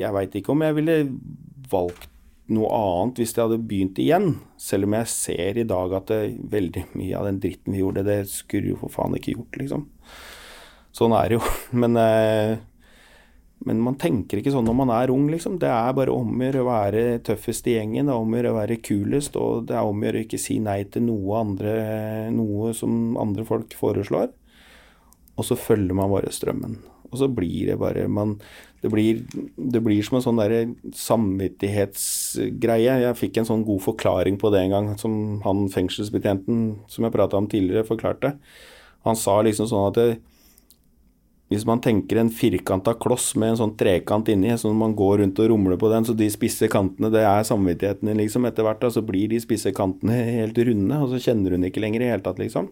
[0.00, 0.98] jeg veit ikke om jeg ville
[1.70, 2.09] valgt
[2.54, 4.32] noe annet hvis det hadde begynt igjen.
[4.60, 6.20] Selv om jeg ser i dag at det,
[6.52, 9.86] veldig mye av den dritten vi gjorde, det skulle jo for faen ikke gjort, liksom.
[10.96, 11.54] Sånn er det jo.
[11.84, 12.58] Men, eh,
[13.60, 15.58] men man tenker ikke sånn når man er ung, liksom.
[15.60, 18.38] Det er bare om å gjøre å være tøffest i gjengen, det er om å
[18.38, 21.04] gjøre å være kulest, og det er om å gjøre å ikke si nei til
[21.10, 21.74] noe, andre,
[22.32, 24.32] noe som andre folk foreslår.
[25.36, 26.80] Og så følger man bare strømmen.
[27.10, 28.36] Og så blir det bare man,
[28.82, 29.22] det, blir,
[29.56, 30.54] det blir som en sånn der
[30.96, 32.92] samvittighetsgreie.
[33.04, 35.12] Jeg fikk en sånn god forklaring på det en gang, som
[35.46, 36.56] han fengselsbetjenten
[36.90, 38.28] som jeg prata om tidligere, forklarte.
[39.08, 40.10] Han sa liksom sånn at det,
[41.50, 45.40] hvis man tenker en firkanta kloss med en sånn trekant inni, så man går rundt
[45.42, 48.46] og rumler på den, så de spisse kantene, det er samvittigheten din, liksom.
[48.46, 51.82] Etter hvert da, så blir de spisse kantene helt runde, og så kjenner hun ikke
[51.82, 52.70] lenger i hele tatt, liksom.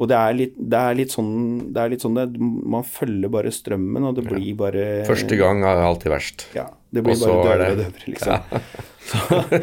[0.00, 1.32] Og det er litt, det er litt sånn,
[1.74, 5.82] det litt sånn det, Man følger bare strømmen, og det blir bare Første gang er
[5.84, 6.46] alltid verst.
[6.56, 6.68] Ja.
[6.92, 8.32] Det blir bare døvere og døvere, liksom.
[8.32, 8.62] Ja.
[9.10, 9.62] så,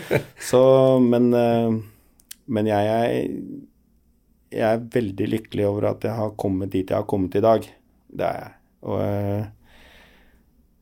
[0.49, 0.61] så,
[1.03, 1.75] men, eh,
[2.49, 3.67] men jeg, er,
[4.53, 7.69] jeg er veldig lykkelig over at jeg har kommet dit jeg har kommet i dag.
[8.09, 8.55] Det er jeg.
[8.89, 9.47] Og eh,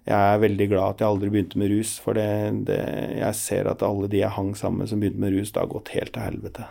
[0.08, 2.28] jeg er veldig glad at jeg aldri begynte med rus, for det,
[2.70, 2.80] det,
[3.18, 5.72] jeg ser at alle de jeg hang sammen med som begynte med rus, det har
[5.74, 6.68] gått helt til helvete.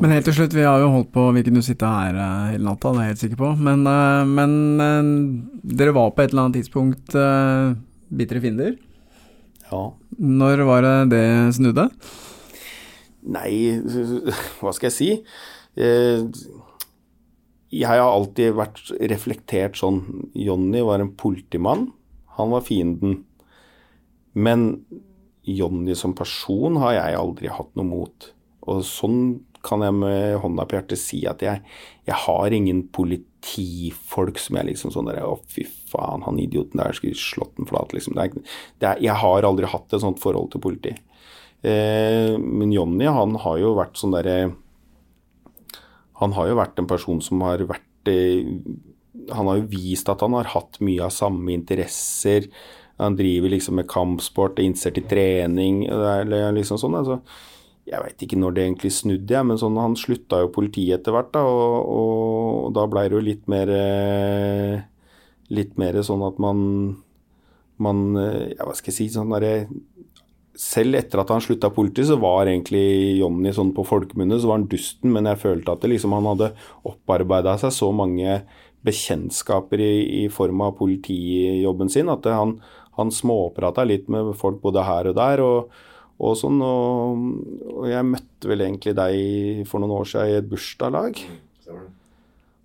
[0.00, 2.64] Men helt til slutt, vi har jo holdt på Vi kunne sitte her uh, hele
[2.64, 3.50] natta, det er jeg helt sikker på.
[3.60, 7.74] Men, uh, men uh, dere var på et eller annet tidspunkt uh,
[8.12, 8.78] bitre fiender.
[9.68, 9.82] Ja.
[10.20, 11.24] Når var det det
[11.58, 11.88] snudde?
[13.32, 13.52] Nei,
[14.60, 15.10] hva skal jeg si?
[15.78, 16.24] eh,
[17.72, 20.02] Jeg har alltid vært reflektert sånn
[20.36, 21.86] Jonny var en politimann.
[22.36, 23.22] Han var fienden.
[24.34, 24.82] Men
[25.48, 28.28] Jonny som person har jeg aldri hatt noe mot.
[28.68, 29.22] Og sånn
[29.62, 31.62] kan jeg med hånda på hjertet si at jeg,
[32.08, 36.96] jeg har ingen politifolk som jeg liksom sånn der Å, fy faen, han idioten der
[36.96, 38.16] skulle slått den flat, liksom.
[38.18, 40.96] Det er, det er, jeg har aldri hatt et sånt forhold til politi.
[41.62, 44.50] Eh, men Jonny, han har jo vært sånn derre
[46.18, 48.42] Han har jo vært en person som har vært eh,
[49.30, 52.48] Han har jo vist at han har hatt mye av samme interesser.
[52.98, 56.98] Han driver liksom med kampsport, er interessert i trening eller liksom sånn.
[56.98, 57.20] altså
[57.82, 61.14] jeg veit ikke når det egentlig snudde, jeg, men sånn, han slutta jo politiet etter
[61.16, 61.32] hvert.
[61.34, 64.80] da, og, og, da blei det jo litt mer eh,
[65.52, 66.60] Litt mer sånn at man,
[67.82, 69.66] man eh, ja, Hva skal jeg si sånn der,
[70.56, 74.60] Selv etter at han slutta politiet, så var egentlig Jonny sånn på folkemunne, så var
[74.60, 76.52] han dusten, men jeg følte at det, liksom, han hadde
[76.88, 78.40] opparbeida seg så mange
[78.86, 82.56] bekjentskaper i, i, form av politijobben sin at det, han,
[82.98, 85.42] han småprata litt med folk både her og der.
[85.42, 85.90] og
[86.22, 86.60] og sånn.
[86.62, 87.24] Og,
[87.72, 91.24] og, jeg møtte vel egentlig deg for noen år siden i et bursdagslag.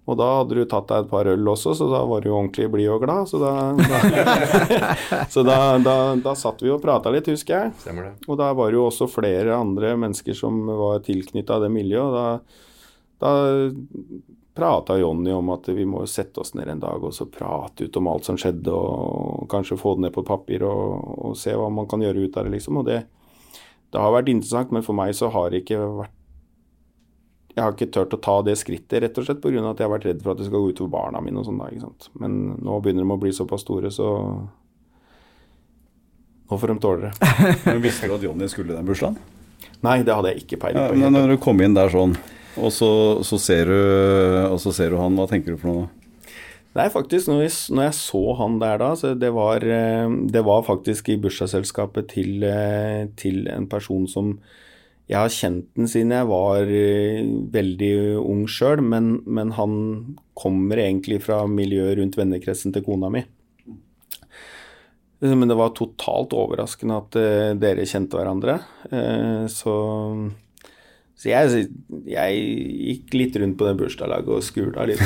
[0.07, 2.69] Og da hadde du tatt deg et par øl også, så da var du ordentlig
[2.71, 3.27] blid og glad.
[3.27, 4.37] Så da, da,
[5.33, 7.73] så da, da, da satt vi og prata litt, husker jeg.
[7.81, 8.13] Stemmer det.
[8.29, 12.07] Og da var det jo også flere andre mennesker som var tilknytta det miljøet.
[12.07, 13.33] og da, da
[14.57, 17.99] prata Jonny om at vi må sette oss ned en dag og så prate ut
[17.99, 20.95] om alt som skjedde, og kanskje få det ned på papir og,
[21.27, 22.79] og se hva man kan gjøre ut av det, liksom.
[22.81, 23.03] Og det,
[23.93, 26.13] det har vært interessant, men for meg så har det ikke vært
[27.57, 29.63] Jeg har ikke turt å ta det skrittet, rett og slett pga.
[29.71, 31.57] at jeg har vært redd for at det skal gå utover barna mine og sånn.
[31.57, 32.09] da, ikke sant?
[32.19, 34.11] Men nå begynner de å bli såpass store, så
[36.47, 37.31] nå får de tåle det.
[37.65, 39.17] Men Visste du at Jonny skulle den bursdagen?
[39.83, 40.97] Nei, det hadde jeg ikke peiling Ja, på.
[41.01, 42.13] men når du kom inn der sånn,
[42.57, 42.89] og så,
[43.25, 43.81] så, ser, du,
[44.53, 46.06] og så ser du han, hva tenker du for noe da?
[46.75, 50.43] Nei, faktisk, når jeg, når jeg så han der da, så det var, eh, det
[50.45, 54.35] var faktisk i bursdagsselskapet til, eh, til en person som
[55.07, 59.73] jeg har kjent den siden jeg var eh, veldig ung sjøl, men, men, han
[60.37, 63.23] kommer egentlig fra miljøet rundt vennekretsen til kona mi.
[65.23, 67.15] Men det var totalt overraskende at
[67.57, 68.59] dere kjente hverandre.
[69.49, 69.71] Så
[71.17, 71.63] så jeg,
[72.05, 72.41] jeg,
[72.87, 75.01] gikk litt rundt på det bursdagslaget og skula litt,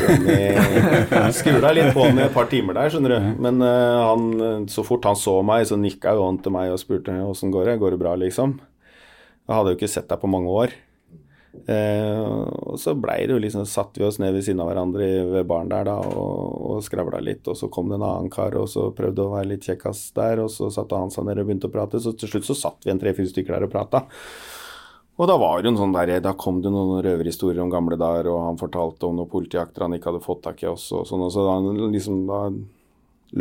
[1.37, 3.29] skula litt på i et par timer der, skjønner du.
[3.45, 6.81] Men uh, han, så fort han så meg, så nikka jo han til meg og
[6.83, 8.57] spurte åssen går det, går det bra, liksom.
[9.47, 10.75] Jeg hadde jo ikke sett deg på mange år.
[11.51, 15.07] Uh, og så blei det jo liksom, satt vi oss ned ved siden av hverandre
[15.31, 17.47] ved baren der da, og, og skravla litt.
[17.47, 20.43] Og så kom det en annen kar og så prøvde å være litt kjekkas der,
[20.43, 22.03] og så satte han seg ned og begynte å prate.
[22.03, 24.09] Så til slutt så satt vi en tre-fire stykker der og prata.
[25.19, 28.29] Og da var det en sånn der, da kom det noen røverhistorier om gamle dager,
[28.31, 31.25] og han fortalte om noen politijakter han ikke hadde fått tak i oss, og sånn,
[31.27, 31.57] og så da,
[31.93, 32.39] liksom, da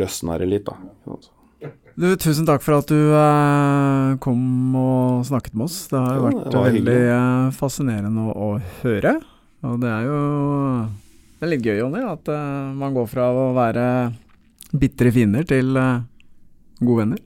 [0.01, 1.71] løsna det litt, da.
[1.95, 5.79] Du, tusen takk for at du eh, kom og snakket med oss.
[5.91, 7.01] Det har jo vært det veldig hyggelig.
[7.15, 9.15] eh, fascinerende å, å høre.
[9.67, 10.21] Og det er jo
[11.41, 13.83] det er litt gøy, Jonny, at eh, man går fra å være
[14.77, 16.03] bitre fiender til eh,
[16.81, 17.21] gode venner.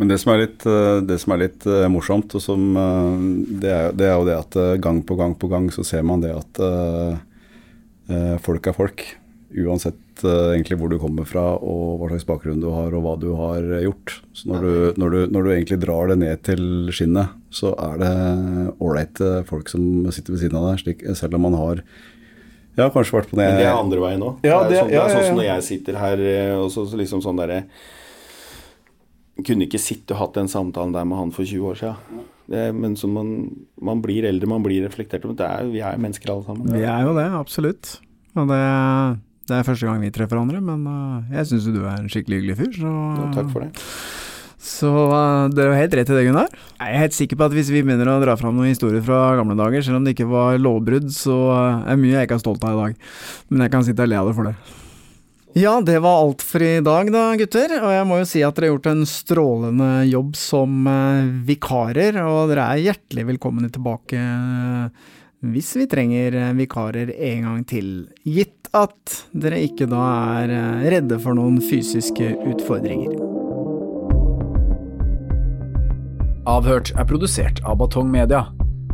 [0.00, 3.24] Men det som er litt, eh, det som er litt eh, morsomt, og som, eh,
[3.60, 6.22] det, er, det er jo det at gang på gang på gang så ser man
[6.24, 9.04] det at eh, folk er folk.
[9.52, 13.10] Uansett uh, egentlig hvor du kommer fra og hva slags bakgrunn du har og hva
[13.20, 14.14] du har gjort.
[14.32, 14.72] Så når du,
[15.02, 18.12] når, du, når du egentlig drar det ned til skinnet, så er det
[18.80, 21.82] ålreite folk som sitter ved siden av deg, slik, selv om man har
[22.80, 24.40] ja, kanskje vært på det Men det er andre veien òg.
[24.48, 26.72] Ja, det, er sånn, ja, ja, er sånn som når jeg sitter her også, og
[26.72, 27.66] så, så liksom sånn derre
[29.40, 32.24] Kunne ikke sitte og hatt den samtalen der med han for 20 år siden.
[32.52, 33.28] Det, men man,
[33.80, 35.24] man blir eldre, man blir reflektert.
[35.24, 36.72] Men det er, vi er mennesker alle sammen.
[36.74, 37.94] Vi er jo det, absolutt.
[38.36, 38.58] Og det,
[39.48, 42.12] det er første gang vi treffer hverandre, men uh, jeg syns jo du er en
[42.12, 43.86] skikkelig hyggelig fyr, så Ja, takk for det.
[44.62, 46.52] Så uh, dere har helt rett i det, Gunnar.
[46.76, 49.32] Jeg er helt sikker på at hvis vi begynner å dra fram noen historier fra
[49.40, 52.44] gamle dager, selv om det ikke var lovbrudd, så uh, er mye jeg ikke er
[52.44, 53.10] stolt av i dag.
[53.50, 54.81] Men jeg kan sitte og le av det for det.
[55.54, 57.74] Ja, det var alt for i dag da, gutter.
[57.82, 62.16] Og jeg må jo si at dere har gjort en strålende jobb som uh, vikarer,
[62.24, 65.10] og dere er hjertelig velkomne tilbake uh,
[65.52, 67.90] hvis vi trenger uh, vikarer en gang til.
[68.24, 70.06] Gitt at dere ikke da
[70.40, 70.54] er
[70.94, 73.12] redde for noen fysiske utfordringer.
[76.48, 78.46] Avhørt er produsert av Batong Media.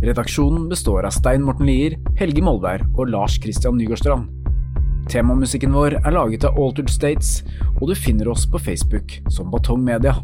[0.03, 4.38] Redaksjonen består av Stein Morten Lier, Helge Molvær og Lars Christian Nygårdstrand.
[5.09, 7.39] Temamusikken vår er laget av Altered States,
[7.81, 10.19] og du finner oss på Facebook som Batong Media.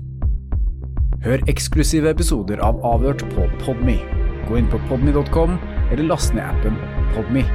[1.24, 3.96] Hør eksklusive episoder av Avhørt på Podme.
[4.44, 5.56] Gå inn på podme.com
[5.88, 6.76] eller last ned appen
[7.16, 7.46] Podme.